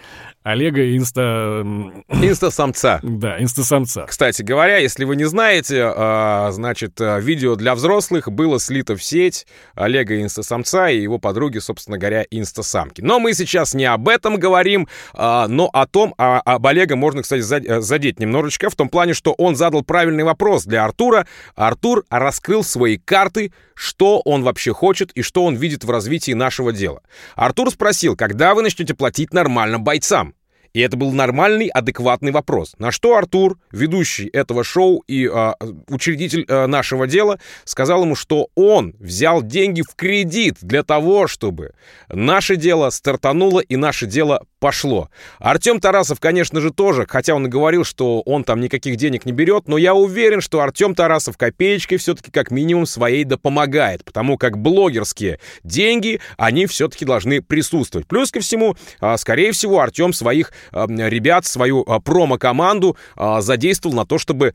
Олега 0.47 0.95
инста... 0.95 1.61
Инста-самца. 2.07 3.01
Да, 3.03 3.37
инста-самца. 3.37 4.05
Кстати 4.05 4.43
говоря, 4.43 4.77
если 4.77 5.03
вы 5.03 5.17
не 5.17 5.25
знаете, 5.25 5.91
а, 5.93 6.51
значит, 6.51 7.01
а, 7.01 7.19
видео 7.19 7.55
для 7.55 7.75
взрослых 7.75 8.31
было 8.31 8.57
слито 8.57 8.95
в 8.95 9.03
сеть 9.03 9.45
Олега 9.75 10.21
инста-самца 10.21 10.89
и 10.89 11.01
его 11.01 11.17
подруги, 11.17 11.57
собственно 11.57 11.97
говоря, 11.97 12.25
инста-самки. 12.31 13.01
Но 13.01 13.19
мы 13.19 13.33
сейчас 13.33 13.73
не 13.73 13.83
об 13.83 14.07
этом 14.07 14.37
говорим, 14.37 14.87
а, 15.13 15.49
но 15.49 15.69
о 15.73 15.85
том, 15.85 16.13
об 16.17 16.65
Олега 16.65 16.95
можно, 16.95 17.23
кстати, 17.23 17.41
э, 17.67 17.81
задеть 17.81 18.21
немножечко, 18.21 18.69
в 18.69 18.75
том 18.75 18.87
плане, 18.87 19.13
что 19.13 19.33
он 19.33 19.57
задал 19.57 19.83
правильный 19.83 20.23
вопрос 20.23 20.63
для 20.63 20.85
Артура. 20.85 21.27
Артур 21.55 22.05
раскрыл 22.09 22.63
свои 22.63 22.97
карты, 22.97 23.51
что 23.73 24.21
он 24.23 24.43
вообще 24.43 24.73
хочет 24.73 25.11
и 25.11 25.23
что 25.23 25.43
он 25.43 25.55
видит 25.55 25.83
в 25.83 25.91
развитии 25.91 26.31
нашего 26.31 26.71
дела. 26.71 27.01
Артур 27.35 27.69
спросил, 27.69 28.15
когда 28.15 28.55
вы 28.55 28.61
начнете 28.61 28.93
платить 28.93 29.33
нормально 29.33 29.77
бойцам? 29.77 30.36
И 30.77 30.79
это 30.79 30.95
был 30.95 31.11
нормальный, 31.11 31.69
адекватный 31.69 32.31
вопрос. 32.31 32.75
На 32.77 32.91
что 32.91 33.15
Артур, 33.15 33.57
ведущий 33.71 34.27
этого 34.27 34.63
шоу 34.63 35.03
и 35.07 35.25
э, 35.27 35.53
учредитель 35.89 36.45
э, 36.47 36.67
нашего 36.67 37.07
дела, 37.07 37.39
сказал 37.63 38.03
ему, 38.03 38.13
что 38.13 38.49
он 38.53 38.93
взял 38.99 39.41
деньги 39.41 39.81
в 39.81 39.95
кредит 39.95 40.57
для 40.61 40.83
того, 40.83 41.25
чтобы 41.25 41.71
наше 42.09 42.57
дело 42.57 42.91
стартануло 42.91 43.59
и 43.59 43.75
наше 43.75 44.05
дело 44.05 44.45
пошло. 44.59 45.09
Артем 45.39 45.79
Тарасов, 45.79 46.19
конечно 46.19 46.61
же, 46.61 46.71
тоже, 46.71 47.05
хотя 47.07 47.33
он 47.33 47.47
и 47.47 47.49
говорил, 47.49 47.83
что 47.83 48.21
он 48.21 48.43
там 48.43 48.59
никаких 48.59 48.97
денег 48.97 49.25
не 49.25 49.31
берет, 49.31 49.67
но 49.67 49.77
я 49.77 49.93
уверен, 49.95 50.41
что 50.41 50.61
Артем 50.61 50.95
Тарасов 50.95 51.37
копеечкой 51.37 51.97
все-таки 51.97 52.31
как 52.31 52.51
минимум 52.51 52.85
своей 52.85 53.23
да 53.23 53.37
помогает, 53.37 54.03
потому 54.03 54.37
как 54.37 54.57
блогерские 54.57 55.39
деньги, 55.63 56.19
они 56.37 56.65
все-таки 56.65 57.03
должны 57.03 57.41
присутствовать. 57.41 58.07
Плюс 58.07 58.31
ко 58.31 58.39
всему, 58.39 58.75
а, 58.99 59.17
скорее 59.17 59.51
всего, 59.51 59.79
Артем 59.79 60.13
своих 60.13 60.51
ребят, 60.71 61.45
свою 61.45 61.83
а, 61.87 61.99
промо-команду 61.99 62.97
задействовал 63.39 63.95
на 63.95 64.05
то, 64.05 64.17
чтобы 64.17 64.53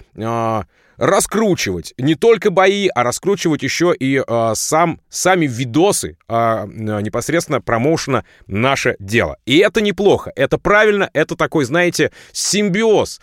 раскручивать 0.97 1.95
не 1.99 2.15
только 2.15 2.51
бои, 2.51 2.89
а 2.89 3.03
раскручивать 3.03 3.63
еще 3.63 3.95
и 3.99 4.23
сам, 4.55 5.01
сами 5.09 5.47
видосы 5.47 6.17
непосредственно 6.29 7.61
промоушена 7.61 8.25
«Наше 8.47 8.97
дело». 8.99 9.39
И 9.47 9.59
это 9.59 9.81
неплохо, 9.81 10.33
это 10.37 10.59
правильно, 10.59 11.11
это 11.13 11.35
такой, 11.35 11.65
знаете, 11.65 12.13
симбиоз 12.33 13.21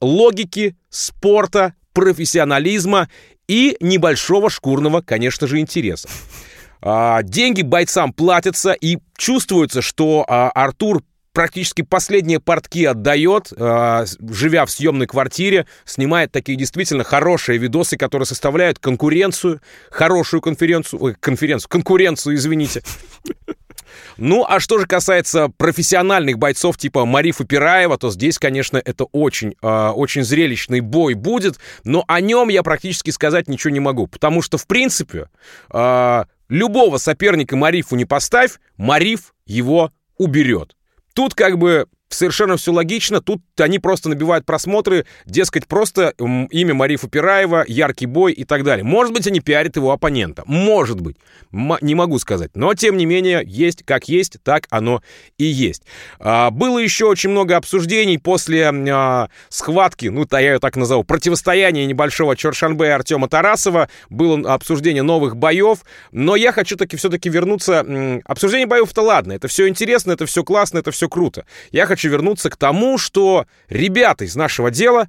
логики, 0.00 0.76
спорта, 0.90 1.74
профессионализма 1.92 3.08
и 3.48 3.76
небольшого 3.80 4.48
шкурного, 4.48 5.02
конечно 5.02 5.46
же, 5.46 5.58
интереса. 5.58 6.08
Деньги 7.24 7.62
бойцам 7.62 8.12
платятся, 8.12 8.72
и 8.72 8.98
чувствуется, 9.16 9.82
что 9.82 10.24
Артур 10.28 11.02
практически 11.32 11.82
последние 11.82 12.40
портки 12.40 12.84
отдает, 12.84 13.52
э, 13.56 14.04
живя 14.30 14.66
в 14.66 14.70
съемной 14.70 15.06
квартире, 15.06 15.66
снимает 15.84 16.32
такие 16.32 16.56
действительно 16.56 17.04
хорошие 17.04 17.58
видосы, 17.58 17.96
которые 17.96 18.26
составляют 18.26 18.78
конкуренцию, 18.78 19.60
хорошую 19.90 20.40
конференцию, 20.40 21.02
ой, 21.02 21.16
конференцию, 21.18 21.68
конкуренцию, 21.68 22.36
извините. 22.36 22.82
Ну, 24.16 24.44
а 24.48 24.60
что 24.60 24.78
же 24.78 24.86
касается 24.86 25.48
профессиональных 25.48 26.38
бойцов 26.38 26.78
типа 26.78 27.04
Марифа 27.04 27.44
Пираева, 27.44 27.98
то 27.98 28.10
здесь, 28.10 28.38
конечно, 28.38 28.80
это 28.82 29.04
очень, 29.04 29.54
э, 29.60 29.88
очень 29.90 30.22
зрелищный 30.22 30.80
бой 30.80 31.14
будет, 31.14 31.58
но 31.84 32.04
о 32.08 32.20
нем 32.20 32.48
я 32.48 32.62
практически 32.62 33.10
сказать 33.10 33.48
ничего 33.48 33.72
не 33.72 33.80
могу, 33.80 34.06
потому 34.06 34.42
что, 34.42 34.58
в 34.58 34.66
принципе, 34.66 35.28
э, 35.72 36.24
любого 36.48 36.98
соперника 36.98 37.56
Марифу 37.56 37.96
не 37.96 38.04
поставь, 38.04 38.52
Мариф 38.76 39.34
его 39.46 39.92
уберет. 40.16 40.74
Тут 41.14 41.34
как 41.34 41.58
бы 41.58 41.86
совершенно 42.14 42.56
все 42.56 42.72
логично. 42.72 43.20
Тут 43.20 43.42
они 43.58 43.78
просто 43.78 44.08
набивают 44.08 44.46
просмотры, 44.46 45.06
дескать, 45.26 45.66
просто 45.66 46.14
имя 46.18 46.74
Марифа 46.74 47.08
Пираева, 47.08 47.64
яркий 47.66 48.06
бой 48.06 48.32
и 48.32 48.44
так 48.44 48.64
далее. 48.64 48.84
Может 48.84 49.12
быть, 49.12 49.26
они 49.26 49.40
пиарят 49.40 49.76
его 49.76 49.92
оппонента. 49.92 50.42
Может 50.46 51.00
быть. 51.00 51.16
М- 51.52 51.78
не 51.80 51.94
могу 51.94 52.18
сказать. 52.18 52.50
Но, 52.54 52.74
тем 52.74 52.96
не 52.96 53.06
менее, 53.06 53.42
есть 53.44 53.84
как 53.84 54.08
есть, 54.08 54.38
так 54.42 54.66
оно 54.70 55.02
и 55.38 55.44
есть. 55.44 55.82
А, 56.18 56.50
было 56.50 56.78
еще 56.78 57.06
очень 57.06 57.30
много 57.30 57.56
обсуждений 57.56 58.18
после 58.18 58.70
а, 58.70 59.28
схватки, 59.48 60.06
ну, 60.06 60.26
я 60.32 60.40
ее 60.40 60.58
так 60.58 60.76
назову, 60.76 61.04
противостояния 61.04 61.86
небольшого 61.86 62.36
Чоршанбе 62.36 62.86
и 62.86 62.90
Артема 62.90 63.28
Тарасова. 63.28 63.88
Было 64.10 64.52
обсуждение 64.52 65.02
новых 65.02 65.36
боев. 65.36 65.80
Но 66.10 66.36
я 66.36 66.52
хочу 66.52 66.76
таки 66.76 66.96
все-таки 66.96 67.28
вернуться... 67.28 67.84
Обсуждение 68.24 68.66
боев-то 68.66 69.02
ладно. 69.02 69.32
Это 69.32 69.48
все 69.48 69.68
интересно, 69.68 70.12
это 70.12 70.26
все 70.26 70.44
классно, 70.44 70.78
это 70.78 70.90
все 70.90 71.08
круто. 71.08 71.44
Я 71.70 71.86
хочу 71.86 72.01
вернуться 72.08 72.50
к 72.50 72.56
тому, 72.56 72.98
что 72.98 73.46
ребята 73.68 74.24
из 74.24 74.36
нашего 74.36 74.70
дела 74.70 75.08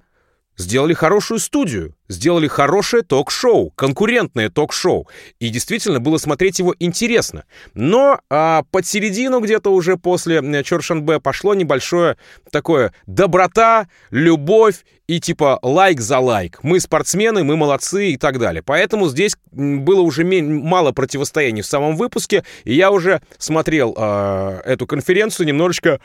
сделали 0.57 0.93
хорошую 0.93 1.39
студию, 1.39 1.95
сделали 2.07 2.47
хорошее 2.47 3.03
ток-шоу, 3.03 3.71
конкурентное 3.71 4.49
ток-шоу. 4.49 5.07
И 5.39 5.49
действительно 5.49 5.99
было 5.99 6.17
смотреть 6.17 6.59
его 6.59 6.75
интересно. 6.79 7.45
Но 7.73 8.19
а, 8.29 8.63
под 8.71 8.85
середину 8.85 9.39
где-то 9.39 9.71
уже 9.71 9.97
после 9.97 10.63
Чоршанбе 10.63 11.19
пошло 11.19 11.53
небольшое 11.53 12.17
такое 12.51 12.93
доброта, 13.07 13.87
любовь 14.11 14.85
и 15.07 15.19
типа 15.19 15.59
лайк 15.61 15.99
за 15.99 16.19
лайк. 16.19 16.59
Мы 16.63 16.79
спортсмены, 16.79 17.43
мы 17.43 17.57
молодцы 17.57 18.11
и 18.11 18.17
так 18.17 18.39
далее. 18.39 18.61
Поэтому 18.63 19.07
здесь 19.09 19.35
было 19.51 20.01
уже 20.01 20.23
мало 20.23 20.91
противостояний 20.91 21.61
в 21.61 21.67
самом 21.67 21.95
выпуске. 21.95 22.43
И 22.63 22.73
я 22.73 22.91
уже 22.91 23.21
смотрел 23.37 23.95
а, 23.97 24.61
эту 24.65 24.85
конференцию 24.85 25.47
немножечко 25.47 25.99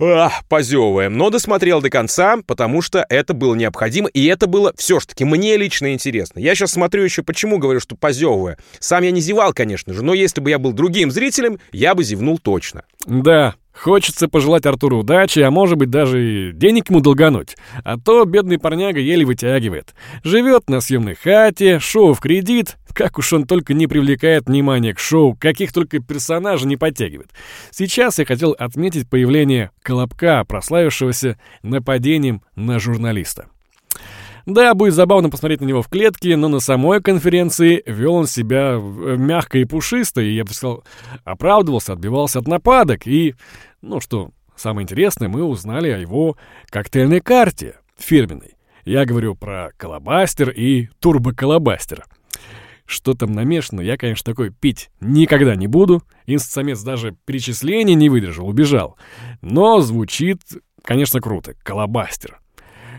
Ах, 0.00 0.42
позевываем. 0.48 1.16
Но 1.16 1.30
досмотрел 1.30 1.80
до 1.80 1.90
конца, 1.90 2.38
потому 2.46 2.82
что 2.82 3.04
это 3.08 3.34
было 3.34 3.54
необходимо, 3.54 4.08
и 4.08 4.24
это 4.26 4.46
было 4.46 4.72
все-таки 4.76 5.24
мне 5.24 5.56
лично 5.56 5.92
интересно. 5.92 6.38
Я 6.38 6.54
сейчас 6.54 6.72
смотрю 6.72 7.02
еще, 7.02 7.22
почему 7.22 7.58
говорю, 7.58 7.80
что 7.80 7.96
позевывая. 7.96 8.58
Сам 8.78 9.04
я 9.04 9.10
не 9.10 9.20
зевал, 9.20 9.52
конечно 9.52 9.92
же, 9.92 10.02
но 10.02 10.14
если 10.14 10.40
бы 10.40 10.50
я 10.50 10.58
был 10.58 10.72
другим 10.72 11.10
зрителем, 11.10 11.58
я 11.72 11.94
бы 11.94 12.04
зевнул 12.04 12.38
точно. 12.38 12.84
Да, 13.06 13.54
Хочется 13.74 14.28
пожелать 14.28 14.66
Артуру 14.66 14.98
удачи, 14.98 15.40
а 15.40 15.50
может 15.50 15.76
быть 15.78 15.90
даже 15.90 16.50
и 16.50 16.52
денег 16.52 16.90
ему 16.90 17.00
долгануть. 17.00 17.56
А 17.84 17.98
то 17.98 18.24
бедный 18.24 18.58
парняга 18.58 19.00
еле 19.00 19.24
вытягивает. 19.24 19.94
Живет 20.22 20.68
на 20.68 20.80
съемной 20.80 21.14
хате, 21.14 21.78
шоу 21.78 22.14
в 22.14 22.20
кредит. 22.20 22.76
Как 22.94 23.18
уж 23.18 23.32
он 23.32 23.46
только 23.46 23.72
не 23.72 23.86
привлекает 23.86 24.46
внимание 24.46 24.94
к 24.94 24.98
шоу, 24.98 25.34
каких 25.34 25.72
только 25.72 26.00
персонажей 26.00 26.68
не 26.68 26.76
подтягивает. 26.76 27.30
Сейчас 27.70 28.18
я 28.18 28.26
хотел 28.26 28.52
отметить 28.52 29.08
появление 29.08 29.70
Колобка, 29.82 30.44
прославившегося 30.44 31.38
нападением 31.62 32.42
на 32.54 32.78
журналиста. 32.78 33.46
Да, 34.46 34.74
будет 34.74 34.94
забавно 34.94 35.30
посмотреть 35.30 35.60
на 35.60 35.66
него 35.66 35.82
в 35.82 35.88
клетке, 35.88 36.36
но 36.36 36.48
на 36.48 36.60
самой 36.60 37.00
конференции 37.00 37.82
вел 37.86 38.14
он 38.14 38.26
себя 38.26 38.72
э, 38.74 39.16
мягко 39.16 39.58
и 39.58 39.64
пушисто, 39.64 40.20
и, 40.20 40.34
я 40.34 40.44
бы 40.44 40.52
сказал, 40.52 40.84
оправдывался, 41.24 41.92
отбивался 41.92 42.40
от 42.40 42.48
нападок, 42.48 43.06
и, 43.06 43.34
ну 43.80 44.00
что, 44.00 44.30
самое 44.56 44.84
интересное, 44.84 45.28
мы 45.28 45.44
узнали 45.44 45.90
о 45.90 45.98
его 45.98 46.36
коктейльной 46.70 47.20
карте 47.20 47.76
фирменной. 47.98 48.56
Я 48.84 49.04
говорю 49.04 49.36
про 49.36 49.70
колобастер 49.76 50.50
и 50.50 50.88
турбоколобастер. 50.98 52.04
Что 52.84 53.14
там 53.14 53.32
намешано, 53.32 53.80
я, 53.80 53.96
конечно, 53.96 54.24
такой 54.30 54.50
пить 54.50 54.90
никогда 55.00 55.54
не 55.54 55.68
буду. 55.68 56.02
Инстасамец 56.26 56.82
даже 56.82 57.16
перечисления 57.24 57.94
не 57.94 58.08
выдержал, 58.08 58.48
убежал. 58.48 58.98
Но 59.40 59.80
звучит, 59.80 60.40
конечно, 60.82 61.20
круто. 61.20 61.54
Колобастер. 61.62 62.41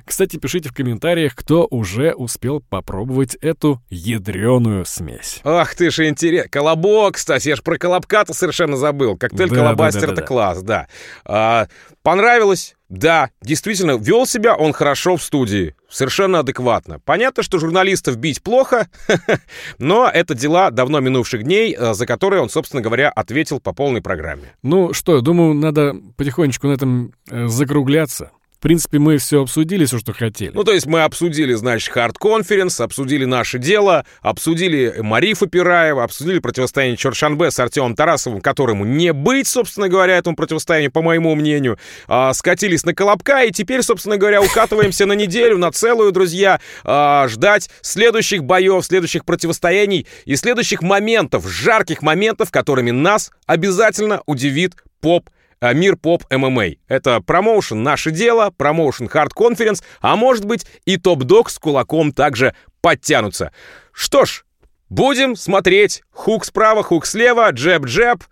Кстати, 0.06 0.38
пишите 0.38 0.70
в 0.70 0.74
комментариях, 0.74 1.36
кто 1.36 1.68
уже 1.70 2.14
успел 2.14 2.62
попробовать 2.62 3.36
эту 3.36 3.82
ядреную 3.90 4.86
смесь. 4.86 5.40
Ах 5.44 5.76
ты 5.76 5.90
же 5.90 6.08
интерес. 6.10 6.48
Колобок, 6.50 7.16
кстати, 7.16 7.50
я 7.50 7.56
же 7.56 7.62
про 7.62 7.78
колобка-то 7.78 8.34
совершенно 8.34 8.76
забыл. 8.76 9.18
Коктейль 9.18 9.50
да, 9.50 9.56
колобастер 9.56 10.02
да, 10.02 10.08
да, 10.08 10.14
это 10.14 10.22
да. 10.22 10.28
класс, 10.28 10.62
да. 10.62 10.88
А, 11.26 11.68
понравилось? 12.02 12.76
Да, 12.94 13.32
действительно, 13.42 13.98
вел 13.98 14.28
себя 14.28 14.56
он 14.56 14.72
хорошо 14.72 15.18
в 15.18 15.24
студии, 15.24 15.76
совершенно 15.90 16.40
адекватно. 16.40 17.00
Понятно, 17.00 17.42
что 17.42 17.58
журналистов 17.58 18.18
бить 18.18 18.44
плохо, 18.44 18.88
но 19.80 20.08
это 20.14 20.36
дела 20.36 20.70
давно 20.70 21.00
минувших 21.00 21.44
дней, 21.44 21.76
э, 21.76 21.96
за 21.96 22.06
которые 22.06 22.44
он, 22.44 22.50
собственно 22.50 22.84
говоря, 22.84 23.10
ответил 23.10 23.60
по 23.60 23.74
полной 23.74 24.04
программе. 24.04 24.54
Ну 24.62 24.94
что, 24.94 25.22
думаю, 25.22 25.56
надо 25.56 25.96
потихонечку 26.18 26.68
на 26.68 26.74
этом 26.74 27.14
э, 27.32 27.48
закругляться 27.48 28.30
принципе, 28.64 28.98
мы 28.98 29.18
все 29.18 29.42
обсудили, 29.42 29.86
все, 29.86 30.00
что 30.00 30.14
хотели. 30.14 30.52
Ну, 30.54 30.64
то 30.64 30.72
есть 30.72 30.86
мы 30.86 31.04
обсудили, 31.04 31.54
значит, 31.54 31.94
hard 31.94 32.17
conference, 32.17 32.80
обсудили 32.80 33.26
наше 33.26 33.60
дело, 33.60 34.06
обсудили 34.22 34.96
Марифа 35.00 35.48
Пираева, 35.48 36.04
обсудили 36.04 36.40
противостояние 36.40 36.96
Чоршанбе 36.96 37.52
с 37.52 37.60
Артемом 37.60 37.96
Тарасовым, 37.96 38.40
которому 38.40 38.86
не 38.86 39.12
быть, 39.12 39.48
собственно 39.48 39.90
говоря, 39.90 40.18
этому 40.18 40.38
противостоянию, 40.38 40.92
по 40.92 41.02
моему 41.02 41.36
мнению. 41.36 41.78
А, 42.08 42.34
скатились 42.34 42.86
на 42.86 42.96
Колобка, 42.96 43.44
и 43.44 43.52
теперь, 43.52 43.84
собственно 43.84 44.16
говоря, 44.18 44.42
укатываемся 44.42 45.06
на 45.06 45.14
неделю, 45.14 45.58
на 45.58 45.70
целую, 45.72 46.14
друзья, 46.14 46.62
а, 46.86 47.28
ждать 47.28 47.70
следующих 47.82 48.46
боев, 48.46 48.86
следующих 48.86 49.26
противостояний 49.26 50.08
и 50.24 50.38
следующих 50.38 50.82
моментов, 50.82 51.46
жарких 51.50 52.02
моментов, 52.02 52.50
которыми 52.50 52.92
нас 52.92 53.32
обязательно 53.46 54.22
удивит 54.26 54.76
поп 55.02 55.30
мир 55.72 55.96
поп 55.96 56.24
ММА. 56.30 56.72
Это 56.90 57.22
промоушен 57.22 57.84
«Наше 57.84 58.12
дело», 58.12 58.52
промоушен 58.58 59.08
«Хард 59.08 59.34
Конференс», 59.34 59.84
а 60.02 60.18
может 60.18 60.44
быть 60.44 60.66
и 60.84 60.98
топ-дог 60.98 61.50
с 61.50 61.60
кулаком 61.60 62.12
также 62.12 62.54
подтянутся. 62.82 63.54
Что 63.94 64.26
ж, 64.26 64.44
будем 64.90 65.36
смотреть. 65.36 66.04
Хук 66.12 66.44
справа, 66.44 66.84
хук 66.84 67.06
слева, 67.06 67.50
джеб-джеб. 67.52 68.24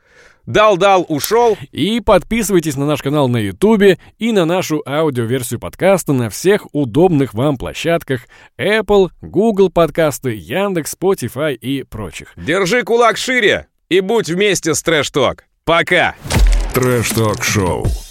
Дал-дал, 0.46 1.06
ушел. 1.08 1.58
И 1.72 2.02
подписывайтесь 2.02 2.76
на 2.76 2.86
наш 2.86 3.02
канал 3.02 3.28
на 3.28 3.38
Ютубе 3.38 4.00
и 4.18 4.32
на 4.32 4.46
нашу 4.46 4.82
аудиоверсию 4.86 5.60
подкаста 5.60 6.14
на 6.14 6.30
всех 6.30 6.68
удобных 6.74 7.34
вам 7.34 7.58
площадках 7.58 8.22
Apple, 8.60 9.12
Google 9.22 9.70
подкасты, 9.70 10.32
Яндекс, 10.32 10.96
Spotify 11.00 11.54
и 11.54 11.84
прочих. 11.84 12.34
Держи 12.36 12.84
кулак 12.84 13.18
шире 13.18 13.68
и 13.90 14.00
будь 14.00 14.30
вместе 14.30 14.74
с 14.74 14.82
Trash 14.82 15.10
Talk. 15.12 15.46
Пока! 15.64 16.16
Trash 16.74 17.10
Talk 17.10 17.44
Show. 17.44 18.11